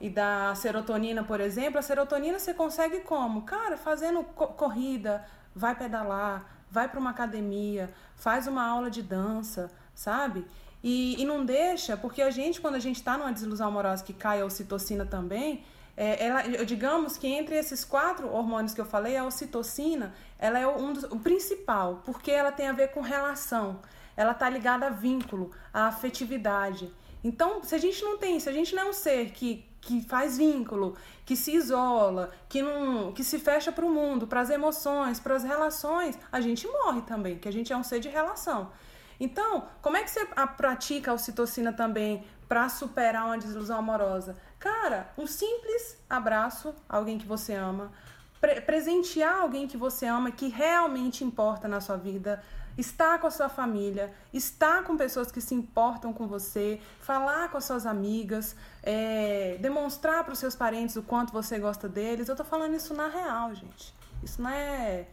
[0.00, 3.42] e da serotonina, por exemplo, a serotonina você consegue como?
[3.42, 9.70] Cara, fazendo co corrida, vai pedalar, vai para uma academia, faz uma aula de dança,
[9.94, 10.44] sabe?
[10.82, 14.12] E, e não deixa, porque a gente, quando a gente está numa desilusão amorosa que
[14.12, 15.64] cai a ocitocina também,
[15.96, 20.66] é, ela, digamos que entre esses quatro hormônios que eu falei, a ocitocina, ela é
[20.66, 23.80] um dos, o principal, porque ela tem a ver com relação,
[24.16, 26.92] ela está ligada a vínculo, a afetividade.
[27.22, 30.02] Então, se a gente não tem, se a gente não é um ser que, que
[30.02, 34.50] faz vínculo, que se isola, que não, que se fecha para o mundo, para as
[34.50, 38.08] emoções, para as relações, a gente morre também, que a gente é um ser de
[38.08, 38.70] relação.
[39.18, 40.26] Então, como é que você
[40.56, 44.36] pratica a ocitocina também para superar uma desilusão amorosa?
[44.64, 47.92] Cara, um simples abraço a alguém que você ama,
[48.40, 52.42] pre presentear alguém que você ama, que realmente importa na sua vida,
[52.78, 57.58] estar com a sua família, estar com pessoas que se importam com você, falar com
[57.58, 62.30] as suas amigas, é, demonstrar para os seus parentes o quanto você gosta deles.
[62.30, 63.94] Eu tô falando isso na real, gente.
[64.22, 65.04] Isso não é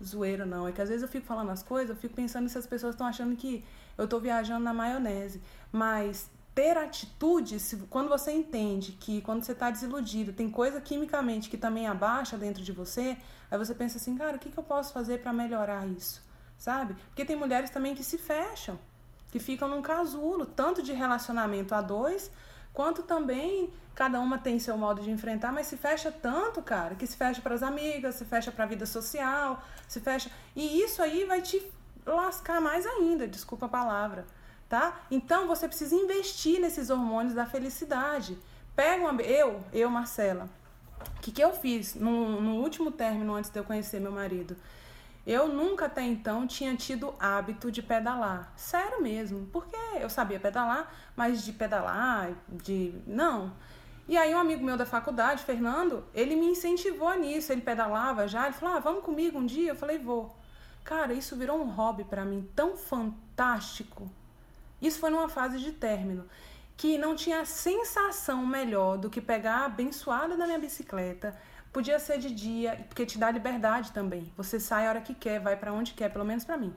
[0.00, 0.68] zoeira, não.
[0.68, 2.94] É que às vezes eu fico falando as coisas, eu fico pensando se as pessoas
[2.94, 3.64] estão achando que
[3.98, 5.42] eu tô viajando na maionese.
[5.72, 11.56] Mas ter atitudes, quando você entende que quando você está desiludido, tem coisa quimicamente que
[11.56, 13.16] também abaixa dentro de você,
[13.50, 16.22] aí você pensa assim, cara, o que, que eu posso fazer para melhorar isso?
[16.56, 16.94] Sabe?
[17.08, 18.78] Porque tem mulheres também que se fecham,
[19.32, 22.30] que ficam num casulo, tanto de relacionamento a dois,
[22.72, 27.06] quanto também cada uma tem seu modo de enfrentar, mas se fecha tanto, cara, que
[27.06, 30.30] se fecha para as amigas, se fecha para a vida social, se fecha.
[30.54, 31.60] E isso aí vai te
[32.06, 34.24] lascar mais ainda, desculpa a palavra
[34.68, 35.00] tá?
[35.10, 38.38] Então você precisa investir nesses hormônios da felicidade.
[38.74, 39.22] Pega uma.
[39.22, 40.48] Eu, eu, Marcela,
[41.16, 44.56] o que, que eu fiz no, no último término antes de eu conhecer meu marido?
[45.26, 48.52] Eu nunca até então tinha tido hábito de pedalar.
[48.56, 49.46] Sério mesmo.
[49.46, 52.94] Porque eu sabia pedalar, mas de pedalar, de.
[53.06, 53.52] Não.
[54.06, 57.52] E aí um amigo meu da faculdade, Fernando, ele me incentivou nisso.
[57.52, 59.70] Ele pedalava já, ele falou: ah, vamos comigo um dia?
[59.70, 60.36] Eu falei, vou.
[60.82, 64.10] Cara, isso virou um hobby para mim tão fantástico
[64.86, 66.26] isso foi numa fase de término
[66.76, 71.36] que não tinha sensação melhor do que pegar a abençoada da minha bicicleta.
[71.72, 74.32] Podia ser de dia, porque te dá liberdade também.
[74.36, 76.74] Você sai a hora que quer, vai para onde quer, pelo menos para mim.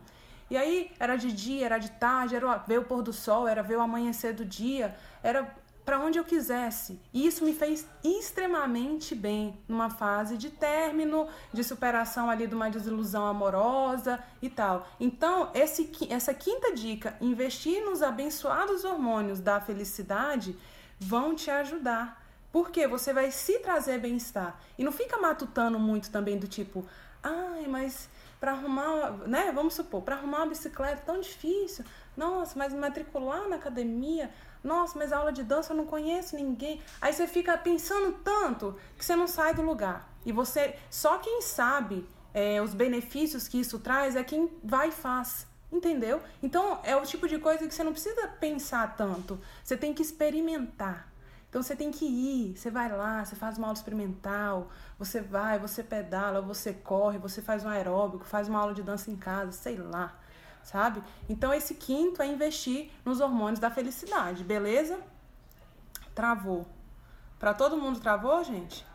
[0.49, 3.61] E aí era de dia, era de tarde, era ver o pôr do sol, era
[3.61, 5.53] ver o amanhecer do dia, era
[5.87, 6.99] para onde eu quisesse.
[7.13, 12.69] E isso me fez extremamente bem numa fase de término, de superação ali de uma
[12.69, 14.85] desilusão amorosa e tal.
[14.99, 20.57] Então, esse, essa quinta dica, investir nos abençoados hormônios da felicidade,
[20.99, 22.21] vão te ajudar.
[22.51, 24.59] Porque você vai se trazer bem-estar.
[24.77, 26.85] E não fica matutando muito também do tipo,
[27.23, 28.09] ai, mas
[28.41, 29.51] para arrumar, né?
[29.53, 31.85] Vamos supor, para arrumar uma bicicleta é tão difícil.
[32.15, 34.29] Nossa, mas matricular na academia,
[34.63, 36.81] nossa, mas aula de dança eu não conheço ninguém.
[37.01, 40.09] Aí você fica pensando tanto que você não sai do lugar.
[40.25, 44.91] E você, só quem sabe é, os benefícios que isso traz é quem vai e
[44.91, 45.47] faz.
[45.71, 46.21] Entendeu?
[46.41, 49.39] Então é o tipo de coisa que você não precisa pensar tanto.
[49.63, 51.11] Você tem que experimentar.
[51.49, 55.57] Então você tem que ir, você vai lá, você faz uma aula experimental, você vai,
[55.57, 59.53] você pedala, você corre, você faz um aeróbico, faz uma aula de dança em casa,
[59.53, 60.17] sei lá
[60.67, 61.01] sabe?
[61.29, 64.99] Então esse quinto é investir nos hormônios da felicidade, beleza?
[66.13, 66.67] Travou.
[67.39, 68.85] Para todo mundo travou, gente?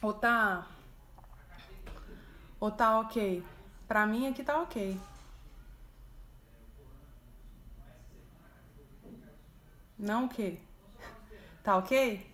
[0.00, 0.66] Ou tá
[2.60, 3.44] Ou tá OK?
[3.88, 5.00] Para mim aqui tá OK.
[9.98, 10.60] Não o quê?
[11.64, 12.24] Tá OK?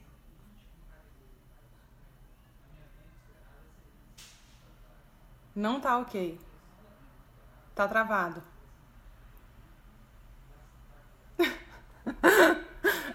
[5.54, 6.40] Não tá ok.
[7.74, 8.42] Tá travado.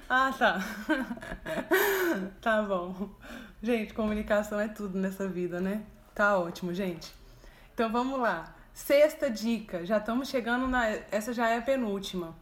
[0.10, 0.60] ah, tá.
[2.42, 3.10] tá bom.
[3.62, 5.84] Gente, comunicação é tudo nessa vida, né?
[6.16, 7.14] Tá ótimo, gente.
[7.74, 8.56] Então vamos lá.
[8.74, 9.86] Sexta dica.
[9.86, 10.88] Já estamos chegando na.
[11.12, 12.34] Essa já é a penúltima.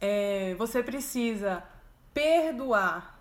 [0.00, 1.62] É, você precisa
[2.14, 3.18] perdoar.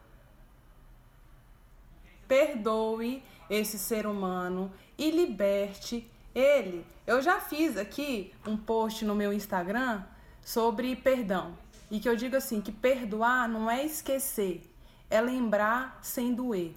[2.27, 6.86] Perdoe esse ser humano e liberte ele.
[7.06, 10.03] Eu já fiz aqui um post no meu Instagram
[10.43, 11.58] sobre perdão.
[11.91, 14.63] E que eu digo assim, que perdoar não é esquecer,
[15.10, 16.73] é lembrar sem doer.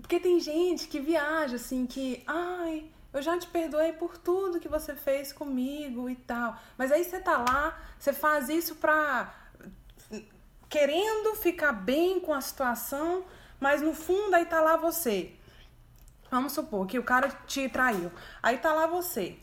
[0.00, 4.68] Porque tem gente que viaja assim, que, ai, eu já te perdoei por tudo que
[4.68, 6.56] você fez comigo e tal.
[6.78, 9.34] Mas aí você tá lá, você faz isso pra
[10.68, 13.24] querendo ficar bem com a situação,
[13.58, 15.34] mas no fundo aí tá lá você
[16.30, 18.10] Vamos supor que o cara te traiu.
[18.42, 19.36] Aí tá lá você,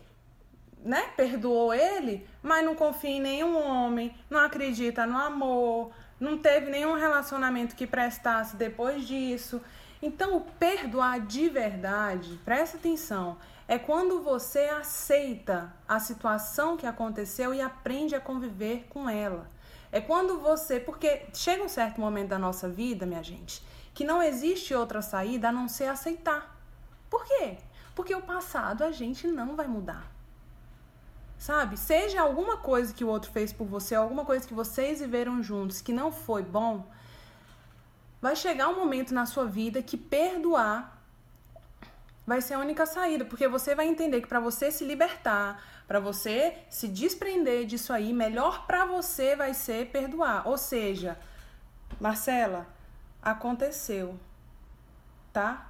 [0.84, 1.10] né?
[1.17, 6.93] Perdoou ele, mas não confia em nenhum homem, não acredita no amor, não teve nenhum
[6.93, 9.62] relacionamento que prestasse depois disso.
[10.02, 17.54] Então, o perdoar de verdade, presta atenção, é quando você aceita a situação que aconteceu
[17.54, 19.50] e aprende a conviver com ela.
[19.91, 24.21] É quando você, porque chega um certo momento da nossa vida, minha gente, que não
[24.21, 26.57] existe outra saída a não ser aceitar.
[27.10, 27.58] Por quê?
[27.96, 30.12] Porque o passado a gente não vai mudar.
[31.38, 31.78] Sabe?
[31.78, 35.82] Seja alguma coisa que o outro fez por você, alguma coisa que vocês viveram juntos
[35.82, 36.89] que não foi bom,
[38.22, 40.98] vai chegar um momento na sua vida que perdoar
[42.28, 45.98] vai ser a única saída, porque você vai entender que para você se libertar, para
[45.98, 50.46] você se desprender disso aí, melhor para você vai ser perdoar.
[50.46, 51.17] Ou seja,
[52.02, 52.67] Marcela,
[53.22, 54.20] aconteceu,
[55.32, 55.66] tá?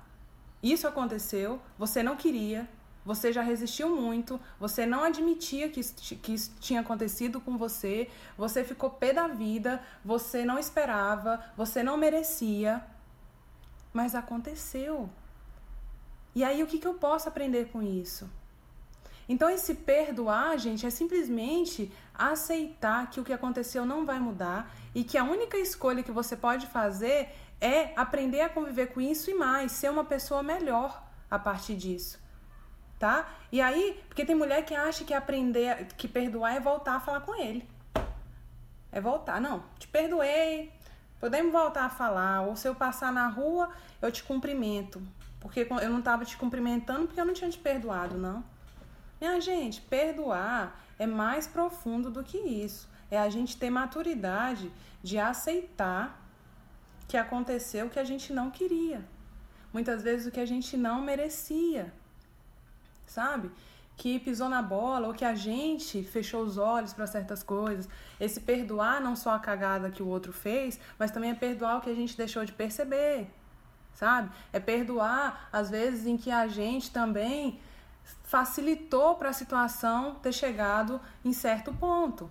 [0.62, 2.68] Isso aconteceu, você não queria,
[3.06, 8.10] você já resistiu muito, você não admitia que isso, que isso tinha acontecido com você,
[8.38, 12.84] você ficou pé da vida, você não esperava, você não merecia,
[13.94, 15.10] mas aconteceu.
[16.36, 18.30] E aí, o que, que eu posso aprender com isso?
[19.30, 25.04] Então, esse perdoar, gente, é simplesmente aceitar que o que aconteceu não vai mudar e
[25.04, 29.34] que a única escolha que você pode fazer é aprender a conviver com isso e
[29.34, 32.20] mais, ser uma pessoa melhor a partir disso.
[33.00, 33.28] Tá?
[33.52, 37.22] E aí, porque tem mulher que acha que aprender, que perdoar é voltar a falar
[37.22, 37.68] com ele.
[38.92, 40.72] É voltar, não, te perdoei,
[41.20, 43.70] podemos voltar a falar, ou se eu passar na rua,
[44.02, 45.02] eu te cumprimento.
[45.40, 48.44] Porque eu não estava te cumprimentando porque eu não tinha te perdoado, não.
[49.20, 52.90] Minha gente, perdoar é mais profundo do que isso.
[53.10, 56.27] É a gente ter maturidade de aceitar
[57.08, 59.04] que aconteceu que a gente não queria.
[59.72, 61.94] Muitas vezes o que a gente não merecia.
[63.06, 63.50] Sabe?
[63.96, 67.88] Que pisou na bola ou que a gente fechou os olhos para certas coisas.
[68.20, 71.82] Esse perdoar não só a cagada que o outro fez, mas também é perdoar o
[71.82, 73.28] que a gente deixou de perceber.
[73.94, 74.30] Sabe?
[74.54, 77.60] É perdoar às vezes em que a gente também
[78.24, 82.30] facilitou para a situação ter chegado em certo ponto.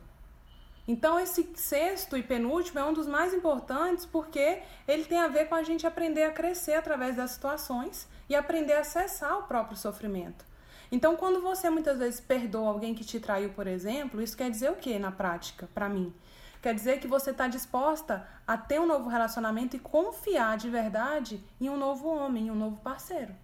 [0.88, 5.49] Então, esse sexto e penúltimo é um dos mais importantes porque ele tem a ver
[5.49, 9.77] com a gente aprender a crescer através das situações e aprender a acessar o próprio
[9.77, 10.44] sofrimento.
[10.92, 14.70] Então, quando você muitas vezes perdoa alguém que te traiu, por exemplo, isso quer dizer
[14.70, 16.14] o que na prática, para mim?
[16.62, 21.42] Quer dizer que você está disposta a ter um novo relacionamento e confiar de verdade
[21.61, 23.35] em um novo homem, em um novo parceiro.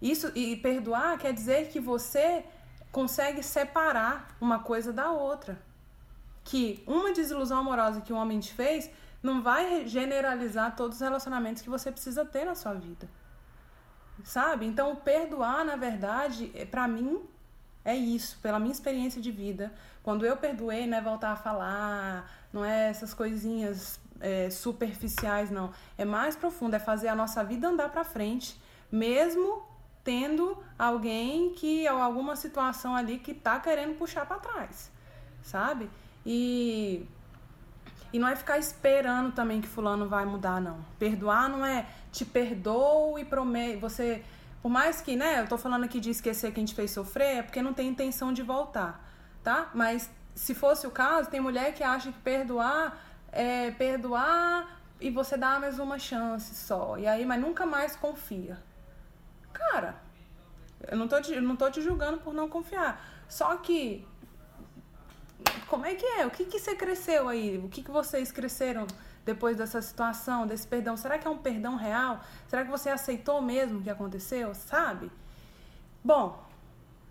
[0.00, 2.44] Isso e perdoar quer dizer que você
[2.90, 5.58] consegue separar uma coisa da outra
[6.44, 8.90] que uma desilusão amorosa que um homem te fez
[9.22, 13.08] não vai generalizar todos os relacionamentos que você precisa ter na sua vida.
[14.24, 14.66] Sabe?
[14.66, 17.22] Então, perdoar, na verdade, é, para mim,
[17.84, 19.72] é isso, pela minha experiência de vida.
[20.02, 25.72] Quando eu perdoei, não é voltar a falar, não é essas coisinhas é, superficiais, não.
[25.96, 29.62] É mais profundo, é fazer a nossa vida andar para frente, mesmo
[30.04, 34.90] tendo alguém que, ou alguma situação ali que tá querendo puxar para trás,
[35.42, 35.88] sabe?
[36.24, 37.06] E
[38.12, 40.84] e não é ficar esperando também que fulano vai mudar, não.
[40.98, 43.80] Perdoar não é te perdoo e prometo.
[43.80, 44.22] Você,
[44.60, 47.42] por mais que, né, eu tô falando aqui de esquecer quem te fez sofrer, é
[47.42, 49.02] porque não tem intenção de voltar,
[49.42, 49.70] tá?
[49.72, 52.98] Mas se fosse o caso, tem mulher que acha que perdoar
[53.30, 56.98] é perdoar e você dá mais uma chance só.
[56.98, 58.62] E aí, mas nunca mais confia.
[59.54, 59.96] Cara,
[60.86, 63.02] eu não tô te, eu não tô te julgando por não confiar.
[63.26, 64.06] Só que
[65.68, 66.26] como é que é?
[66.26, 67.58] O que, que você cresceu aí?
[67.58, 68.86] O que, que vocês cresceram
[69.24, 70.96] depois dessa situação, desse perdão?
[70.96, 72.20] Será que é um perdão real?
[72.48, 74.54] Será que você aceitou mesmo o que aconteceu?
[74.54, 75.10] Sabe?
[76.04, 76.44] Bom,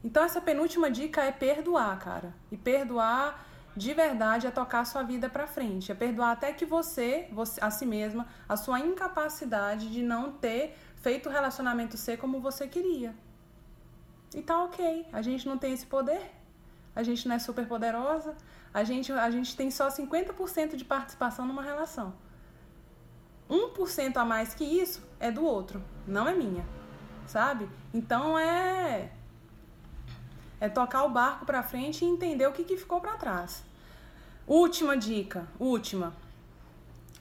[0.04, 2.34] então essa penúltima dica é perdoar, cara.
[2.52, 6.66] E perdoar de verdade é tocar a sua vida para frente, é perdoar até que
[6.66, 12.18] você, você, a si mesma, a sua incapacidade de não ter feito o relacionamento ser
[12.18, 13.16] como você queria.
[14.36, 16.32] E tá ok, a gente não tem esse poder,
[16.96, 18.36] a gente não é super poderosa,
[18.74, 22.14] a gente, a gente tem só 50% de participação numa relação.
[23.50, 26.66] 1% a mais que isso é do outro, não é minha,
[27.26, 27.70] sabe?
[27.94, 29.12] Então é
[30.60, 33.64] é tocar o barco para frente e entender o que, que ficou para trás.
[34.46, 36.14] Última dica, última.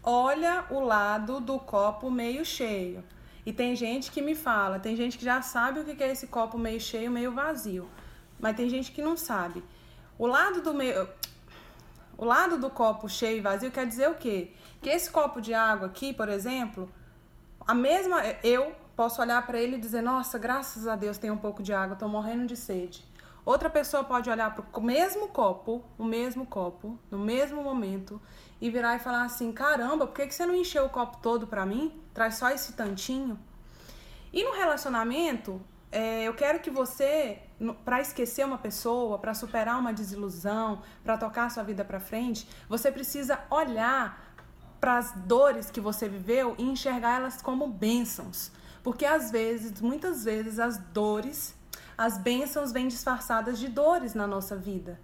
[0.03, 3.03] Olha o lado do copo meio cheio.
[3.47, 6.27] E tem gente que me fala, tem gente que já sabe o que é esse
[6.27, 7.89] copo meio cheio, meio vazio
[8.41, 9.63] mas tem gente que não sabe.
[10.19, 11.09] O lado do meio,
[12.17, 14.53] o lado do copo cheio e vazio quer dizer o quê?
[14.83, 16.91] Que esse copo de água aqui, por exemplo,
[17.67, 21.39] a mesma eu posso olhar para ele e dizer: "Nossa, graças a Deus tem um
[21.39, 23.05] pouco de água, estou morrendo de sede".
[23.45, 28.21] Outra pessoa pode olhar para o mesmo copo, o mesmo copo, no mesmo momento
[28.61, 31.47] e virar e falar assim: "Caramba, por que que você não encheu o copo todo
[31.47, 32.01] para mim?
[32.13, 33.39] Traz só esse tantinho".
[34.33, 37.43] E no relacionamento, é, eu quero que você,
[37.85, 42.91] para esquecer uma pessoa, para superar uma desilusão, para tocar sua vida para frente, você
[42.91, 44.35] precisa olhar
[44.81, 48.51] para as dores que você viveu e enxergar elas como bênçãos.
[48.83, 51.55] Porque às vezes, muitas vezes, as dores,
[51.99, 54.99] as bênçãos vêm disfarçadas de dores na nossa vida,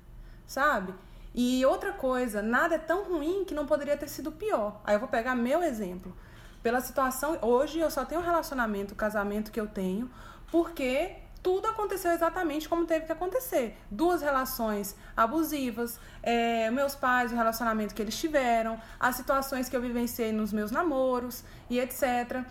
[0.47, 0.95] sabe?
[1.35, 4.81] E outra coisa, nada é tão ruim que não poderia ter sido pior.
[4.83, 6.17] Aí eu vou pegar meu exemplo.
[6.63, 10.11] Pela situação, hoje eu só tenho um relacionamento, o casamento que eu tenho,
[10.51, 11.17] porque
[11.47, 13.79] tudo aconteceu exatamente como teve que acontecer.
[13.89, 19.81] Duas relações abusivas, é, meus pais, o relacionamento que eles tiveram, as situações que eu
[19.81, 22.45] vivenciei nos meus namoros e etc.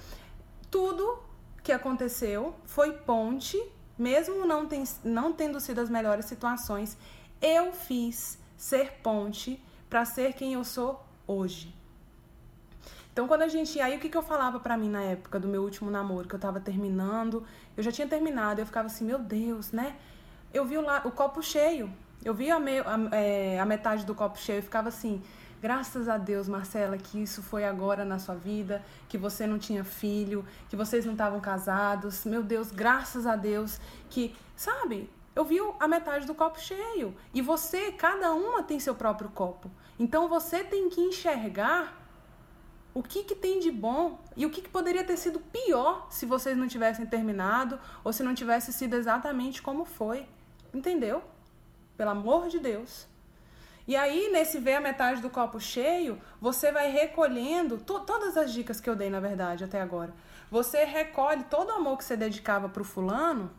[0.71, 1.21] Tudo
[1.61, 3.61] que aconteceu foi ponte,
[3.97, 4.65] mesmo não,
[5.03, 6.97] não tendo sido as melhores situações,
[7.41, 11.75] eu fiz ser ponte para ser quem eu sou hoje.
[13.15, 13.79] Então, quando a gente.
[13.79, 16.35] Aí, o que, que eu falava pra mim na época do meu último namoro, que
[16.35, 17.45] eu tava terminando?
[17.77, 19.95] Eu já tinha terminado, eu ficava assim, meu Deus, né?
[20.53, 21.01] Eu vi o, la...
[21.05, 21.89] o copo cheio.
[22.25, 22.79] Eu vi a, me...
[22.79, 23.57] a, é...
[23.57, 25.23] a metade do copo cheio e ficava assim.
[25.61, 29.85] Graças a Deus, Marcela, que isso foi agora na sua vida, que você não tinha
[29.85, 32.25] filho, que vocês não estavam casados.
[32.25, 35.09] Meu Deus, graças a Deus que, sabe?
[35.33, 37.15] Eu vi a metade do copo cheio.
[37.33, 39.71] E você, cada uma tem seu próprio copo.
[39.97, 42.04] Então você tem que enxergar
[42.95, 46.25] o que, que tem de bom e o que, que poderia ter sido pior se
[46.25, 50.25] vocês não tivessem terminado ou se não tivesse sido exatamente como foi.
[50.73, 51.21] Entendeu?
[51.97, 53.05] Pelo amor de Deus.
[53.85, 58.53] E aí, nesse ver a metade do copo cheio, você vai recolhendo to todas as
[58.53, 60.13] dicas que eu dei, na verdade, até agora.
[60.49, 63.51] Você recolhe todo o amor que você dedicava pro fulano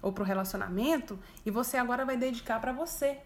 [0.00, 3.18] ou pro relacionamento e você agora vai dedicar para você.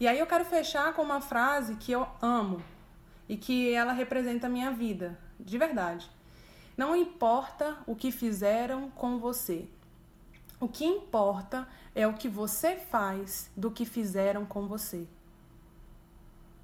[0.00, 2.62] E aí eu quero fechar com uma frase que eu amo
[3.28, 6.08] e que ela representa a minha vida, de verdade.
[6.76, 9.66] Não importa o que fizeram com você,
[10.60, 15.06] O que importa é o que você faz do que fizeram com você.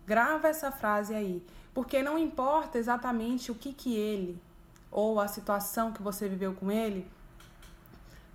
[0.04, 1.40] Grava essa frase aí,
[1.72, 4.40] porque não importa exatamente o que que ele
[4.90, 7.08] ou a situação que você viveu com ele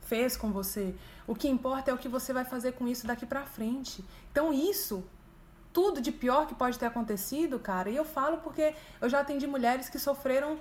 [0.10, 0.96] fez com você.
[1.28, 4.04] O que importa é o que você vai fazer com isso daqui para frente.
[4.32, 5.04] Então isso
[5.72, 7.90] tudo de pior que pode ter acontecido, cara.
[7.92, 10.58] E eu falo porque eu já atendi mulheres que sofreram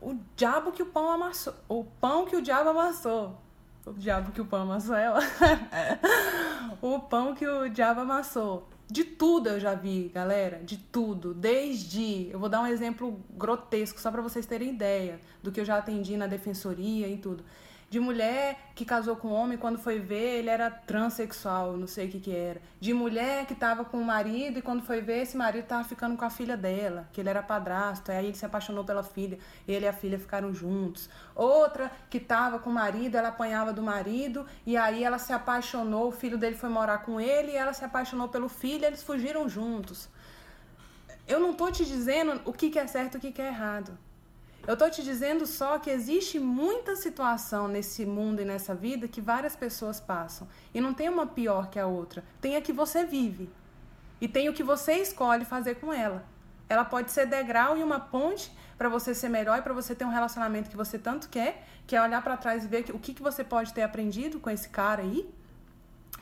[0.00, 3.40] o diabo que o pão amassou, o pão que o diabo amassou.
[3.86, 5.10] O diabo que o pão amassou é
[6.82, 8.68] o pão que o diabo amassou.
[8.86, 11.32] De tudo eu já vi, galera, de tudo.
[11.32, 15.64] Desde, eu vou dar um exemplo grotesco só para vocês terem ideia do que eu
[15.64, 17.42] já atendi na defensoria e tudo
[17.90, 22.10] de mulher que casou com homem quando foi ver ele era transexual, não sei o
[22.10, 22.62] que que era.
[22.78, 26.16] De mulher que estava com o marido e quando foi ver esse marido estava ficando
[26.16, 29.86] com a filha dela, que ele era padrasto, aí ele se apaixonou pela filha, ele
[29.86, 31.10] e a filha ficaram juntos.
[31.34, 36.06] Outra que estava com o marido, ela apanhava do marido e aí ela se apaixonou,
[36.06, 39.48] o filho dele foi morar com ele e ela se apaixonou pelo filho, eles fugiram
[39.48, 40.08] juntos.
[41.26, 43.48] Eu não tô te dizendo o que, que é certo e o que, que é
[43.48, 43.98] errado.
[44.66, 49.20] Eu tô te dizendo só que existe muita situação nesse mundo e nessa vida que
[49.20, 50.46] várias pessoas passam.
[50.72, 52.22] E não tem uma pior que a outra.
[52.40, 53.50] Tem a que você vive.
[54.20, 56.24] E tem o que você escolhe fazer com ela.
[56.68, 60.04] Ela pode ser degrau e uma ponte para você ser melhor e para você ter
[60.04, 63.12] um relacionamento que você tanto quer, que é olhar para trás e ver o que,
[63.12, 65.28] que você pode ter aprendido com esse cara aí.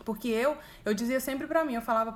[0.05, 2.13] Porque eu, eu dizia sempre para mim, eu falava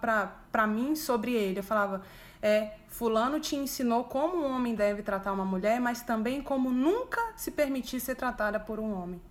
[0.51, 2.03] para mim sobre ele, eu falava,
[2.43, 7.21] é fulano te ensinou como um homem deve tratar uma mulher, mas também como nunca
[7.37, 9.23] se permitir ser tratada por um homem.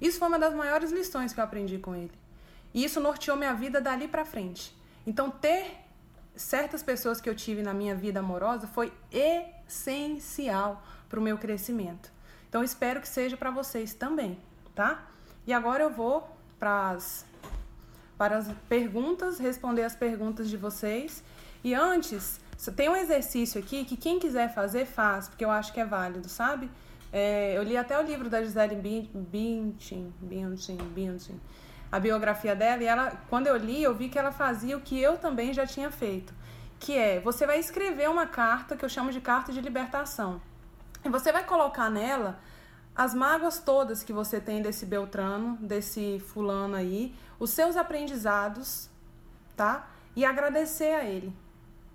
[0.00, 2.12] Isso foi uma das maiores lições que eu aprendi com ele.
[2.72, 4.74] E isso norteou minha vida dali para frente.
[5.06, 5.76] Então ter
[6.34, 12.10] certas pessoas que eu tive na minha vida amorosa foi essencial para o meu crescimento.
[12.48, 14.38] Então espero que seja para vocês também,
[14.74, 15.06] tá?
[15.46, 16.28] E agora eu vou
[16.58, 17.24] para as
[18.18, 21.22] para as perguntas, responder as perguntas de vocês.
[21.62, 22.40] E antes,
[22.74, 26.28] tem um exercício aqui que quem quiser fazer, faz, porque eu acho que é válido,
[26.28, 26.70] sabe?
[27.12, 31.40] É, eu li até o livro da Gisele Bündchen, Bündchen, Bündchen,
[31.92, 34.98] a biografia dela, e ela, quando eu li, eu vi que ela fazia o que
[34.98, 36.34] eu também já tinha feito,
[36.80, 40.40] que é, você vai escrever uma carta que eu chamo de carta de libertação.
[41.04, 42.38] E você vai colocar nela
[42.94, 48.88] as mágoas todas que você tem desse Beltrano, desse fulano aí, os seus aprendizados,
[49.54, 49.88] tá?
[50.16, 51.32] E agradecer a ele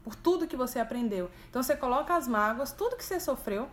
[0.03, 1.29] por tudo que você aprendeu.
[1.49, 3.69] Então você coloca as mágoas, tudo que você sofreu,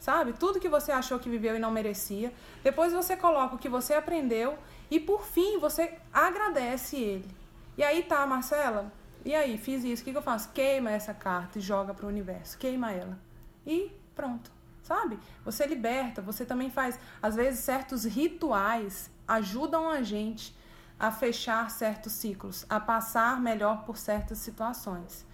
[0.00, 0.32] sabe?
[0.32, 2.32] Tudo que você achou que viveu e não merecia.
[2.62, 4.58] Depois você coloca o que você aprendeu
[4.90, 7.36] e por fim você agradece ele.
[7.76, 8.92] E aí tá, Marcela,
[9.24, 10.50] e aí, fiz isso, o que, que eu faço?
[10.52, 12.56] Queima essa carta e joga para o universo.
[12.56, 13.18] Queima ela.
[13.66, 14.50] E pronto,
[14.82, 15.18] sabe?
[15.44, 16.98] Você liberta, você também faz.
[17.20, 20.56] Às vezes, certos rituais ajudam a gente
[20.98, 25.26] a fechar certos ciclos, a passar melhor por certas situações.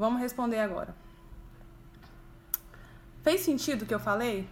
[0.00, 0.94] Vamos responder agora.
[3.22, 4.48] Fez sentido o que eu falei?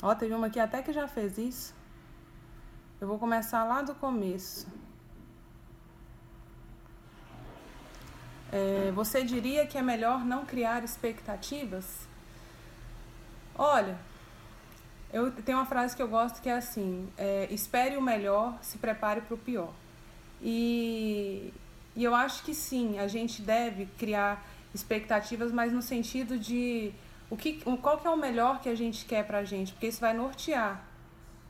[0.00, 1.74] Ó, teve uma aqui até que já fez isso.
[2.98, 4.66] Eu vou começar lá do começo.
[8.50, 12.08] É, você diria que é melhor não criar expectativas?
[13.54, 13.98] Olha,
[15.12, 18.78] eu tenho uma frase que eu gosto que é assim: é, espere o melhor, se
[18.78, 19.74] prepare para o pior.
[20.40, 21.52] E
[21.96, 26.92] e eu acho que sim, a gente deve criar expectativas, mas no sentido de
[27.30, 30.00] o que, qual que é o melhor que a gente quer pra gente, porque isso
[30.00, 30.84] vai nortear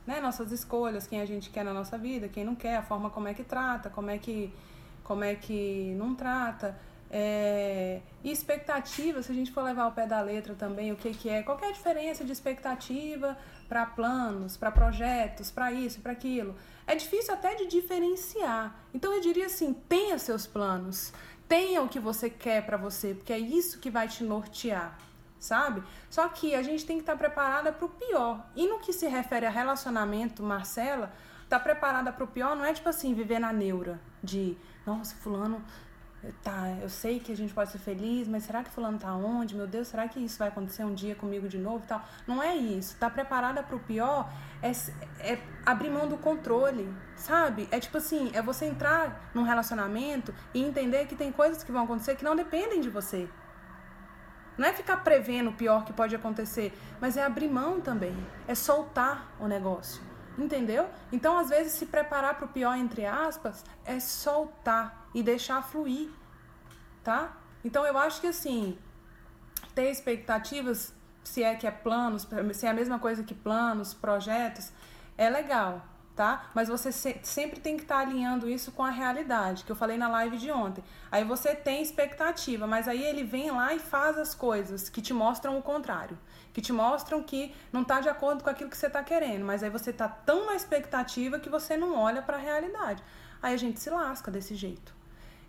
[0.05, 3.09] né, nossas escolhas, quem a gente quer na nossa vida, quem não quer, a forma
[3.09, 4.53] como é que trata, como é que,
[5.03, 6.77] como é que não trata.
[7.09, 11.11] É, e expectativa, se a gente for levar o pé da letra também, o que,
[11.11, 11.41] que é?
[11.41, 13.37] Qual que é a diferença de expectativa
[13.67, 16.55] para planos, para projetos, para isso, para aquilo?
[16.87, 18.75] É difícil até de diferenciar.
[18.93, 21.13] Então eu diria assim: tenha seus planos,
[21.47, 24.97] tenha o que você quer para você, porque é isso que vai te nortear,
[25.39, 25.83] sabe?
[26.09, 28.45] Só que a gente tem que estar tá preparada para o pior.
[28.55, 31.11] E no que se refere a relacionamento, Marcela,
[31.49, 35.63] tá preparada para o pior não é tipo assim viver na neura de, nossa, fulano
[36.43, 39.55] tá, eu sei que a gente pode ser feliz, mas será que fulano tá onde?
[39.55, 42.03] Meu Deus, será que isso vai acontecer um dia comigo de novo tal?
[42.27, 42.95] Não é isso.
[42.97, 44.71] Tá preparada para o pior é,
[45.19, 47.67] é abrir mão do controle, sabe?
[47.71, 51.83] É tipo assim, é você entrar num relacionamento e entender que tem coisas que vão
[51.83, 53.27] acontecer que não dependem de você.
[54.57, 58.15] Não é ficar prevendo o pior que pode acontecer, mas é abrir mão também,
[58.47, 60.01] é soltar o negócio.
[60.37, 60.87] Entendeu?
[61.11, 66.09] Então, às vezes, se preparar para o pior, entre aspas, é soltar e deixar fluir,
[67.03, 67.37] tá?
[67.63, 68.77] Então, eu acho que assim,
[69.73, 74.71] ter expectativas, se é que é planos, se é a mesma coisa que planos, projetos,
[75.17, 75.81] é legal.
[76.15, 76.49] tá?
[76.53, 79.75] Mas você se, sempre tem que estar tá alinhando isso com a realidade, que eu
[79.75, 80.83] falei na live de ontem.
[81.11, 85.13] Aí você tem expectativa, mas aí ele vem lá e faz as coisas que te
[85.13, 86.17] mostram o contrário,
[86.55, 89.61] que te mostram que não está de acordo com aquilo que você está querendo, mas
[89.61, 93.03] aí você está tão na expectativa que você não olha para a realidade.
[93.43, 94.95] Aí a gente se lasca desse jeito.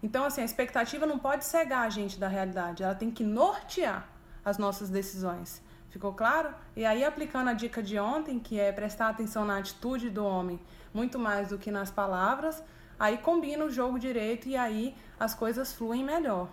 [0.03, 4.05] Então, assim, a expectativa não pode cegar a gente da realidade, ela tem que nortear
[4.45, 5.63] as nossas decisões.
[5.91, 6.53] Ficou claro?
[6.75, 10.59] E aí, aplicando a dica de ontem, que é prestar atenção na atitude do homem
[10.93, 12.61] muito mais do que nas palavras,
[12.99, 16.49] aí combina o jogo direito e aí as coisas fluem melhor.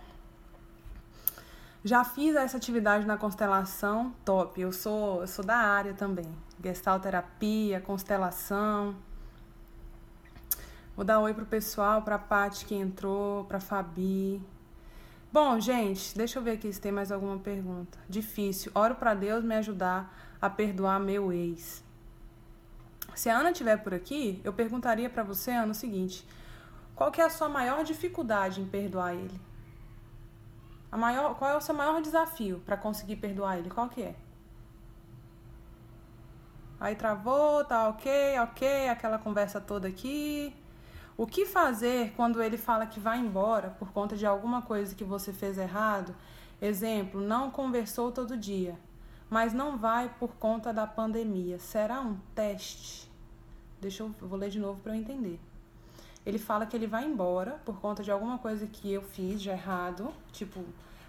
[1.84, 4.62] Já fiz essa atividade na constelação, top.
[4.62, 6.34] Eu sou, eu sou da área também.
[6.64, 8.96] Gestalterapia, constelação.
[10.96, 14.42] Vou dar oi pro pessoal, pra Paty que entrou, pra Fabi,
[15.34, 17.98] Bom, gente, deixa eu ver aqui se tem mais alguma pergunta.
[18.08, 18.72] Difícil.
[18.76, 21.84] Oro para Deus me ajudar a perdoar meu ex.
[23.16, 26.24] Se a Ana estiver por aqui, eu perguntaria para você, Ana, o seguinte:
[26.96, 29.42] qual que é a sua maior dificuldade em perdoar ele?
[30.94, 33.68] A maior, qual é o seu maior desafio para conseguir perdoar ele?
[33.68, 34.16] Qual que é?
[36.80, 40.56] Aí travou, tá ok, ok, aquela conversa toda aqui.
[41.18, 45.04] O que fazer quando ele fala que vai embora por conta de alguma coisa que
[45.04, 46.16] você fez errado?
[46.62, 48.78] Exemplo, não conversou todo dia,
[49.32, 51.58] mas não vai por conta da pandemia.
[51.58, 53.12] Será um teste?
[53.82, 55.40] Deixa eu, vou ler de novo para eu entender.
[56.26, 59.50] Ele fala que ele vai embora por conta de alguma coisa que eu fiz de
[59.50, 60.64] errado, tipo,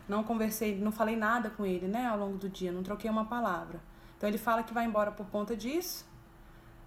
[0.09, 3.25] não conversei, não falei nada com ele, né, ao longo do dia, não troquei uma
[3.25, 3.81] palavra.
[4.17, 6.05] Então ele fala que vai embora por conta disso,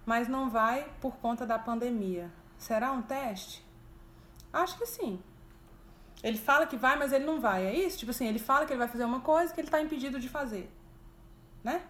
[0.04, 2.30] mas não vai por conta da pandemia.
[2.58, 3.64] Será um teste?
[4.52, 5.20] Acho que sim.
[6.22, 7.64] Ele fala que vai, mas ele não vai.
[7.64, 7.98] É isso?
[7.98, 10.28] Tipo assim, ele fala que ele vai fazer uma coisa que ele está impedido de
[10.28, 10.70] fazer.
[11.62, 11.82] Né?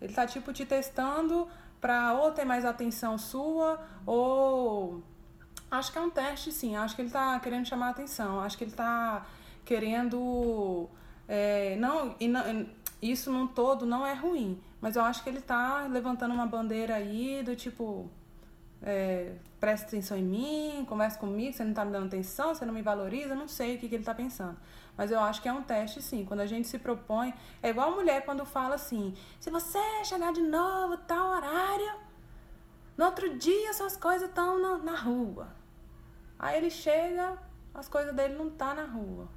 [0.00, 1.48] Ele tá tipo te testando
[1.80, 5.02] pra ou ter mais atenção sua ou
[5.70, 6.76] acho que é um teste sim.
[6.76, 8.40] Acho que ele tá querendo chamar a atenção.
[8.40, 9.26] Acho que ele tá
[9.64, 10.88] querendo
[11.28, 12.66] é, não, e não
[13.02, 16.94] isso num todo não é ruim, mas eu acho que ele tá levantando uma bandeira
[16.94, 18.08] aí do tipo
[18.82, 22.72] é, presta atenção em mim, conversa comigo, você não está me dando atenção, você não
[22.72, 24.56] me valoriza, não sei o que, que ele está pensando.
[24.96, 26.24] Mas eu acho que é um teste, sim.
[26.24, 27.34] Quando a gente se propõe.
[27.62, 31.92] É igual a mulher quando fala assim: se você chegar de novo, tal horário,
[32.96, 35.48] no outro dia suas coisas estão na, na rua.
[36.38, 37.38] Aí ele chega,
[37.74, 39.28] as coisas dele não tá na rua,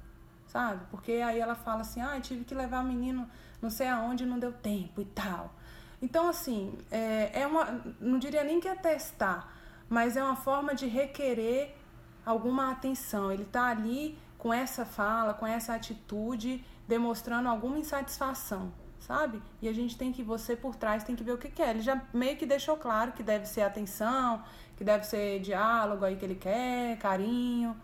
[0.46, 0.84] sabe?
[0.90, 3.28] Porque aí ela fala assim: ah, tive que levar o menino
[3.60, 5.54] não sei aonde, não deu tempo e tal.
[6.00, 7.82] Então, assim, é, é uma.
[8.00, 9.52] Não diria nem que é testar,
[9.88, 11.76] mas é uma forma de requerer
[12.24, 13.30] alguma atenção.
[13.30, 19.42] Ele está ali com essa fala, com essa atitude, demonstrando alguma insatisfação, sabe?
[19.60, 21.68] E a gente tem que, você por trás, tem que ver o que quer.
[21.68, 21.70] É.
[21.70, 24.42] Ele já meio que deixou claro que deve ser atenção,
[24.76, 27.76] que deve ser diálogo aí que ele quer, carinho,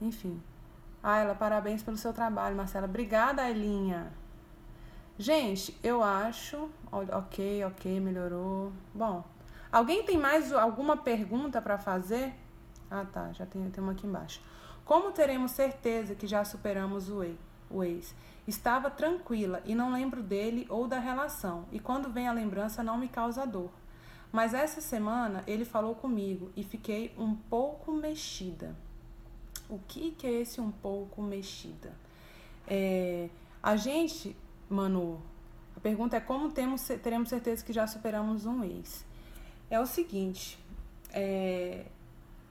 [0.00, 0.42] enfim.
[1.02, 2.86] Ah, ela, parabéns pelo seu trabalho, Marcela.
[2.86, 4.12] Obrigada, Elinha.
[5.18, 6.70] Gente, eu acho.
[6.90, 8.72] Ok, ok, melhorou.
[8.92, 9.22] Bom,
[9.70, 12.34] alguém tem mais alguma pergunta para fazer?
[12.90, 14.40] Ah, tá, já tem, tem uma aqui embaixo.
[14.84, 17.36] Como teremos certeza que já superamos o, ex,
[17.70, 18.14] o ex?
[18.46, 22.98] Estava tranquila e não lembro dele ou da relação, e quando vem a lembrança não
[22.98, 23.70] me causa dor.
[24.30, 28.74] Mas essa semana ele falou comigo e fiquei um pouco mexida.
[29.68, 31.92] O que, que é esse um pouco mexida?
[32.66, 33.30] É,
[33.62, 34.36] a gente
[34.68, 35.22] Manu,
[35.76, 39.04] a pergunta é como temos, teremos certeza que já superamos um ex?
[39.70, 40.58] É o seguinte,
[41.12, 41.86] é,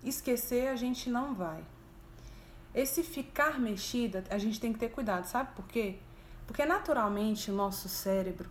[0.03, 1.63] esquecer a gente não vai.
[2.73, 5.99] Esse ficar mexida, a gente tem que ter cuidado, sabe por quê?
[6.47, 8.49] Porque naturalmente o nosso cérebro,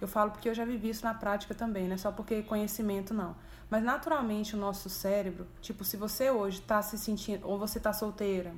[0.00, 3.12] eu falo porque eu já vivi isso na prática também, não é só porque conhecimento
[3.12, 3.36] não.
[3.68, 7.92] Mas naturalmente o nosso cérebro, tipo, se você hoje está se sentindo, ou você está
[7.92, 8.54] solteira,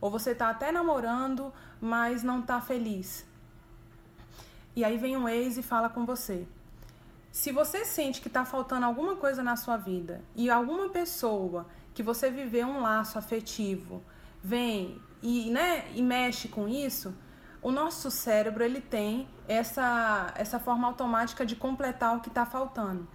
[0.00, 3.26] ou você está até namorando, mas não está feliz,
[4.76, 6.46] e aí vem um ex e fala com você.
[7.32, 12.02] Se você sente que está faltando alguma coisa na sua vida e alguma pessoa que
[12.02, 14.02] você viveu um laço afetivo
[14.42, 17.14] vem e, né, e mexe com isso,
[17.62, 23.08] o nosso cérebro ele tem essa, essa forma automática de completar o que está faltando.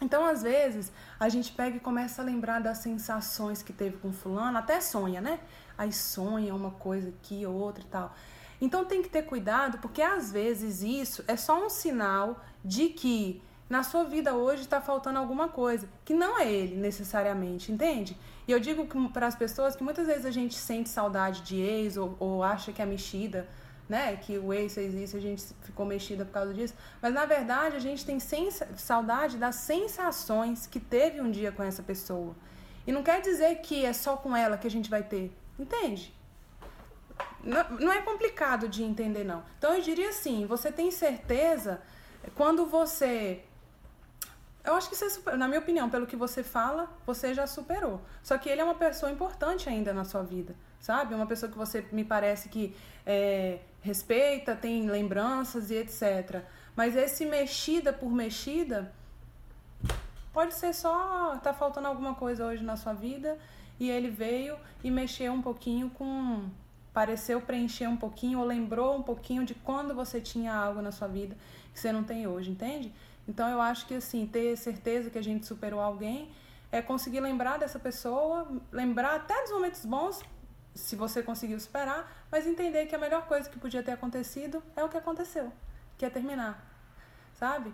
[0.00, 4.12] Então, às vezes, a gente pega e começa a lembrar das sensações que teve com
[4.12, 5.38] fulano, até sonha, né?
[5.78, 8.14] Aí sonha uma coisa aqui, outra e tal.
[8.60, 13.42] Então tem que ter cuidado, porque às vezes isso é só um sinal de que
[13.74, 18.16] na sua vida hoje está faltando alguma coisa, que não é ele necessariamente, entende?
[18.46, 21.96] E eu digo para as pessoas que muitas vezes a gente sente saudade de ex
[21.96, 23.48] ou, ou acha que a mexida
[23.88, 24.16] né?
[24.16, 26.74] Que o ex fez isso, a gente ficou mexida por causa disso.
[27.02, 28.18] Mas na verdade a gente tem
[28.76, 32.34] saudade das sensações que teve um dia com essa pessoa.
[32.86, 35.36] E não quer dizer que é só com ela que a gente vai ter.
[35.58, 36.14] Entende?
[37.42, 39.42] Não, não é complicado de entender, não.
[39.58, 41.82] Então eu diria assim: você tem certeza
[42.34, 43.44] quando você.
[44.64, 48.00] Eu acho que você, na minha opinião, pelo que você fala, você já superou.
[48.22, 51.14] Só que ele é uma pessoa importante ainda na sua vida, sabe?
[51.14, 56.42] Uma pessoa que você me parece que é, respeita, tem lembranças e etc.
[56.74, 58.90] Mas esse mexida por mexida
[60.32, 63.38] pode ser só tá faltando alguma coisa hoje na sua vida
[63.78, 66.48] e ele veio e mexeu um pouquinho com
[66.92, 71.08] pareceu preencher um pouquinho ou lembrou um pouquinho de quando você tinha algo na sua
[71.08, 71.36] vida
[71.72, 72.92] que você não tem hoje, entende?
[73.26, 76.30] Então eu acho que assim, ter certeza que a gente superou alguém
[76.70, 80.20] é conseguir lembrar dessa pessoa, lembrar até dos momentos bons,
[80.74, 84.82] se você conseguiu superar, mas entender que a melhor coisa que podia ter acontecido é
[84.82, 85.52] o que aconteceu,
[85.96, 86.68] que é terminar.
[87.34, 87.72] Sabe?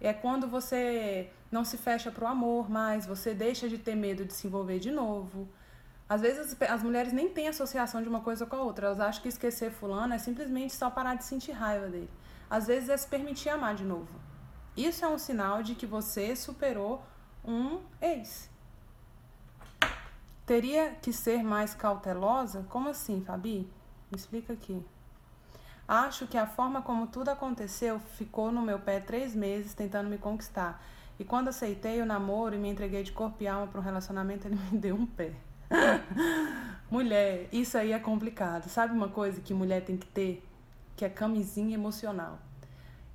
[0.00, 4.24] É quando você não se fecha para o amor mais, você deixa de ter medo
[4.24, 5.48] de se envolver de novo.
[6.08, 9.22] Às vezes as mulheres nem têm associação de uma coisa com a outra, elas acham
[9.22, 12.10] que esquecer fulano é simplesmente só parar de sentir raiva dele.
[12.48, 14.08] Às vezes é se permitir amar de novo.
[14.76, 17.02] Isso é um sinal de que você superou
[17.44, 18.48] um ex.
[20.46, 22.66] Teria que ser mais cautelosa?
[22.68, 23.70] Como assim, Fabi?
[24.10, 24.84] Me explica aqui.
[25.86, 30.18] Acho que a forma como tudo aconteceu ficou no meu pé três meses tentando me
[30.18, 30.82] conquistar.
[31.18, 34.46] E quando aceitei o namoro e me entreguei de corpo e alma para um relacionamento,
[34.46, 35.32] ele me deu um pé.
[36.90, 38.68] mulher, isso aí é complicado.
[38.68, 40.44] Sabe uma coisa que mulher tem que ter?
[40.96, 42.38] Que é camisinha emocional.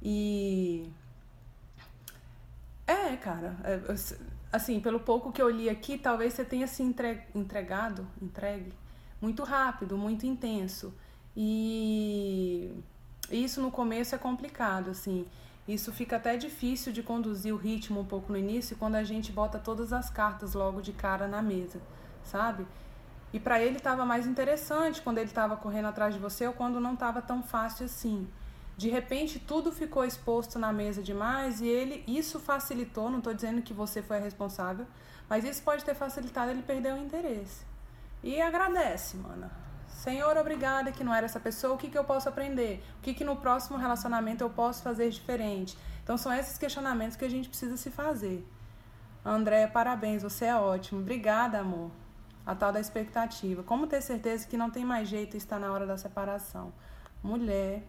[0.02, 0.90] E.
[2.88, 3.56] É, cara.
[3.64, 3.80] É,
[4.52, 6.84] assim, pelo pouco que eu li aqui, talvez você tenha se
[7.34, 8.74] entregado, entregue,
[9.22, 10.94] muito rápido, muito intenso.
[11.36, 12.72] E
[13.32, 15.26] isso no começo é complicado, assim.
[15.68, 19.32] Isso fica até difícil de conduzir o ritmo um pouco no início quando a gente
[19.32, 21.82] bota todas as cartas logo de cara na mesa
[22.26, 22.66] sabe?
[23.32, 26.80] E para ele estava mais interessante quando ele estava correndo atrás de você ou quando
[26.80, 28.28] não estava tão fácil assim.
[28.78, 33.62] De repente tudo ficou exposto na mesa demais e ele isso facilitou, não estou dizendo
[33.62, 34.86] que você foi a responsável,
[35.30, 37.66] mas isso pode ter facilitado ele perder o interesse.
[38.24, 39.52] E agradece, mana.
[39.88, 42.84] Senhor, obrigada que não era essa pessoa, o que, que eu posso aprender?
[43.00, 45.78] O que, que no próximo relacionamento eu posso fazer diferente?
[46.04, 48.46] Então são esses questionamentos que a gente precisa se fazer.
[49.24, 51.00] André, parabéns, você é ótimo.
[51.00, 51.92] Obrigada, amor
[52.46, 53.64] a tal da expectativa.
[53.64, 56.72] Como ter certeza que não tem mais jeito e está na hora da separação?
[57.24, 57.84] Mulher.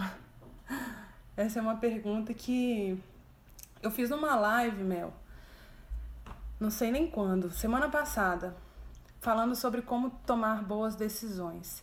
[1.36, 3.02] Essa é uma pergunta que
[3.82, 5.12] eu fiz numa live, Mel.
[6.58, 8.54] Não sei nem quando, semana passada,
[9.20, 11.82] falando sobre como tomar boas decisões.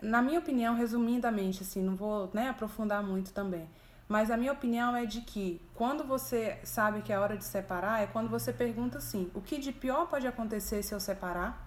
[0.00, 3.68] Na minha opinião, resumidamente, assim, não vou né, aprofundar muito também.
[4.08, 8.02] Mas a minha opinião é de que quando você sabe que é hora de separar,
[8.02, 11.66] é quando você pergunta assim: o que de pior pode acontecer se eu separar?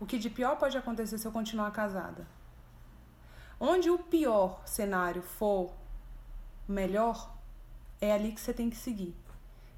[0.00, 2.26] O que de pior pode acontecer se eu continuar casada?
[3.58, 5.72] Onde o pior cenário for
[6.68, 7.34] melhor,
[8.00, 9.14] é ali que você tem que seguir,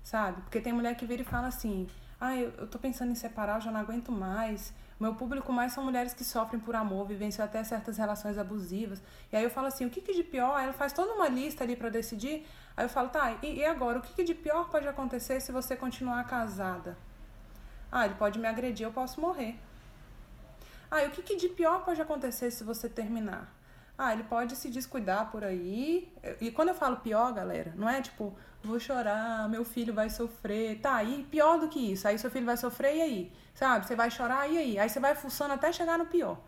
[0.02, 0.40] sabe?
[0.42, 1.88] Porque tem mulher que vira e fala assim:
[2.20, 5.72] ah, eu, eu tô pensando em separar, eu já não aguento mais meu público mais
[5.72, 9.02] são mulheres que sofrem por amor, vivenciam até certas relações abusivas.
[9.30, 10.54] E aí eu falo assim, o que, que de pior?
[10.54, 12.46] Aí ela faz toda uma lista ali para decidir.
[12.74, 13.98] Aí eu falo, tá, e, e agora?
[13.98, 16.96] O que, que de pior pode acontecer se você continuar casada?
[17.92, 19.60] Ah, ele pode me agredir, eu posso morrer.
[20.90, 23.52] Ah, e o que, que de pior pode acontecer se você terminar?
[23.98, 26.12] Ah, ele pode se descuidar por aí.
[26.40, 30.80] E quando eu falo pior, galera, não é tipo, vou chorar, meu filho vai sofrer.
[30.80, 32.06] Tá, e pior do que isso.
[32.06, 33.32] Aí seu filho vai sofrer, e aí?
[33.54, 33.86] Sabe?
[33.86, 34.78] Você vai chorar, e aí?
[34.78, 36.38] Aí você vai fuçando até chegar no pior.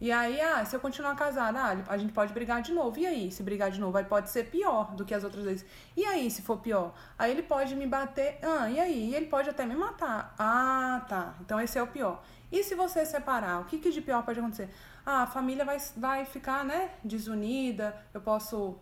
[0.00, 2.98] E aí, ah, se eu continuar casada, ah, a gente pode brigar de novo.
[2.98, 5.64] E aí, se brigar de novo, aí pode ser pior do que as outras vezes.
[5.96, 6.92] E aí, se for pior?
[7.18, 8.38] Aí ele pode me bater.
[8.42, 9.10] Ah, e aí?
[9.10, 10.34] E ele pode até me matar.
[10.38, 11.34] Ah, tá.
[11.40, 12.22] Então esse é o pior.
[12.52, 14.68] E se você separar, o que, que de pior pode acontecer?
[15.04, 18.76] Ah, a família vai, vai ficar, né, desunida, eu posso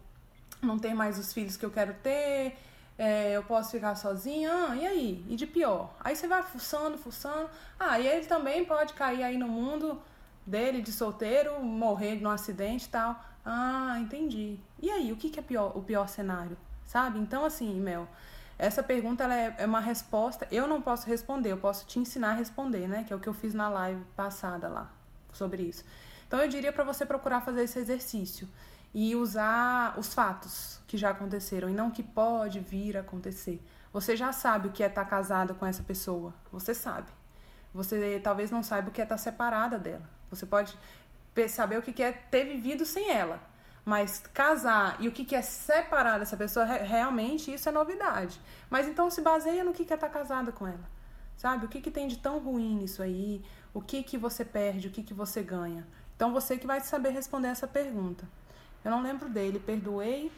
[0.63, 2.57] não ter mais os filhos que eu quero ter,
[2.97, 5.25] é, eu posso ficar sozinha, ah, e aí?
[5.29, 5.95] E de pior?
[6.01, 7.49] Aí você vai fuçando, fuçando.
[7.79, 10.01] Ah, e ele também pode cair aí no mundo
[10.47, 13.21] dele de solteiro, morrer num acidente e tal.
[13.45, 14.59] Ah, entendi.
[14.81, 16.57] E aí, o que, que é pior, o pior cenário?
[16.85, 17.19] Sabe?
[17.19, 18.07] Então, assim, Mel,
[18.59, 20.47] essa pergunta é, é uma resposta.
[20.51, 23.05] Eu não posso responder, eu posso te ensinar a responder, né?
[23.05, 24.91] Que é o que eu fiz na live passada lá
[25.33, 25.85] sobre isso.
[26.33, 28.49] Então, eu diria para você procurar fazer esse exercício
[28.95, 33.63] e usar os fatos que já aconteceram e não que pode vir a acontecer.
[33.93, 36.33] Você já sabe o que é estar tá casada com essa pessoa.
[36.51, 37.09] Você sabe.
[37.75, 40.09] Você talvez não saiba o que é estar tá separada dela.
[40.31, 40.75] Você pode
[41.51, 43.39] saber o que é ter vivido sem ela.
[43.85, 48.41] Mas casar e o que é separar dessa pessoa, realmente isso é novidade.
[48.71, 50.89] Mas então se baseia no que é estar tá casada com ela.
[51.37, 51.67] Sabe?
[51.67, 53.45] O que, que tem de tão ruim nisso aí?
[53.75, 54.89] O que, que você perde?
[54.89, 55.87] O que, que você ganha?
[56.23, 58.25] Então você que vai saber responder essa pergunta.
[58.85, 60.31] Eu não lembro dele, perdoei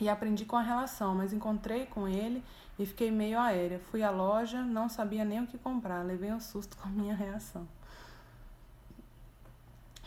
[0.00, 2.42] e aprendi com a relação, mas encontrei com ele
[2.76, 3.78] e fiquei meio aérea.
[3.78, 7.14] Fui à loja, não sabia nem o que comprar, levei um susto com a minha
[7.14, 7.68] reação.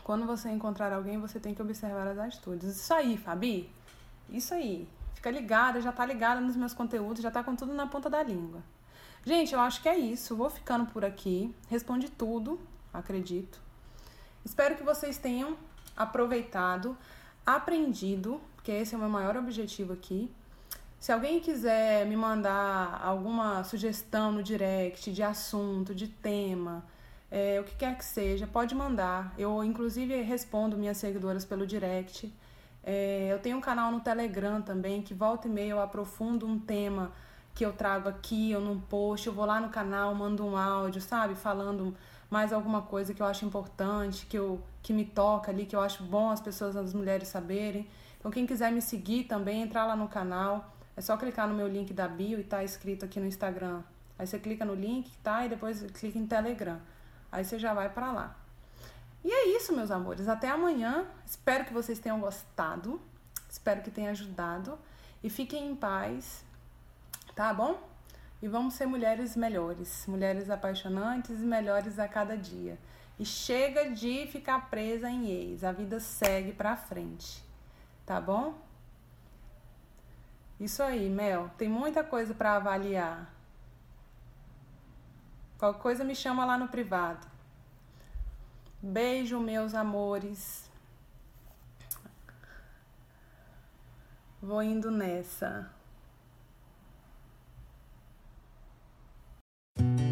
[0.03, 2.75] Quando você encontrar alguém, você tem que observar as atitudes.
[2.75, 3.71] Isso aí, Fabi.
[4.29, 4.85] Isso aí.
[5.13, 8.21] Fica ligada, já tá ligada nos meus conteúdos, já tá com tudo na ponta da
[8.21, 8.61] língua.
[9.23, 10.35] Gente, eu acho que é isso.
[10.35, 11.55] Vou ficando por aqui.
[11.69, 12.59] Respondi tudo,
[12.93, 13.68] acredito.
[14.43, 15.57] Espero que vocês tenham
[15.95, 16.97] aproveitado,
[17.45, 20.31] aprendido, porque esse é o meu maior objetivo aqui.
[20.99, 26.83] Se alguém quiser me mandar alguma sugestão no direct de assunto, de tema,
[27.31, 29.33] é, o que quer que seja, pode mandar.
[29.37, 32.33] Eu, inclusive, respondo minhas seguidoras pelo direct.
[32.83, 36.59] É, eu tenho um canal no Telegram também, que volta e meia eu aprofundo um
[36.59, 37.11] tema
[37.53, 39.27] que eu trago aqui ou num post.
[39.27, 41.35] Eu vou lá no canal, mando um áudio, sabe?
[41.35, 41.95] Falando
[42.29, 45.81] mais alguma coisa que eu acho importante, que, eu, que me toca ali, que eu
[45.81, 47.87] acho bom as pessoas, as mulheres saberem.
[48.19, 50.75] Então, quem quiser me seguir também, entrar lá no canal.
[50.95, 53.81] É só clicar no meu link da bio e tá escrito aqui no Instagram.
[54.17, 55.45] Aí você clica no link, tá?
[55.45, 56.79] E depois clica em Telegram.
[57.31, 58.35] Aí você já vai para lá.
[59.23, 60.27] E é isso, meus amores.
[60.27, 61.05] Até amanhã.
[61.25, 63.01] Espero que vocês tenham gostado.
[63.49, 64.77] Espero que tenha ajudado.
[65.23, 66.43] E fiquem em paz.
[67.33, 67.88] Tá bom?
[68.41, 72.77] E vamos ser mulheres melhores, mulheres apaixonantes e melhores a cada dia.
[73.17, 75.63] E chega de ficar presa em ex.
[75.63, 77.43] A vida segue pra frente.
[78.05, 78.57] Tá bom?
[80.59, 81.51] Isso aí, Mel.
[81.57, 83.29] Tem muita coisa para avaliar.
[85.57, 87.27] Qualquer coisa me chama lá no privado.
[88.81, 90.71] Beijo, meus amores.
[94.41, 95.69] Vou indo nessa.
[99.79, 100.08] thank you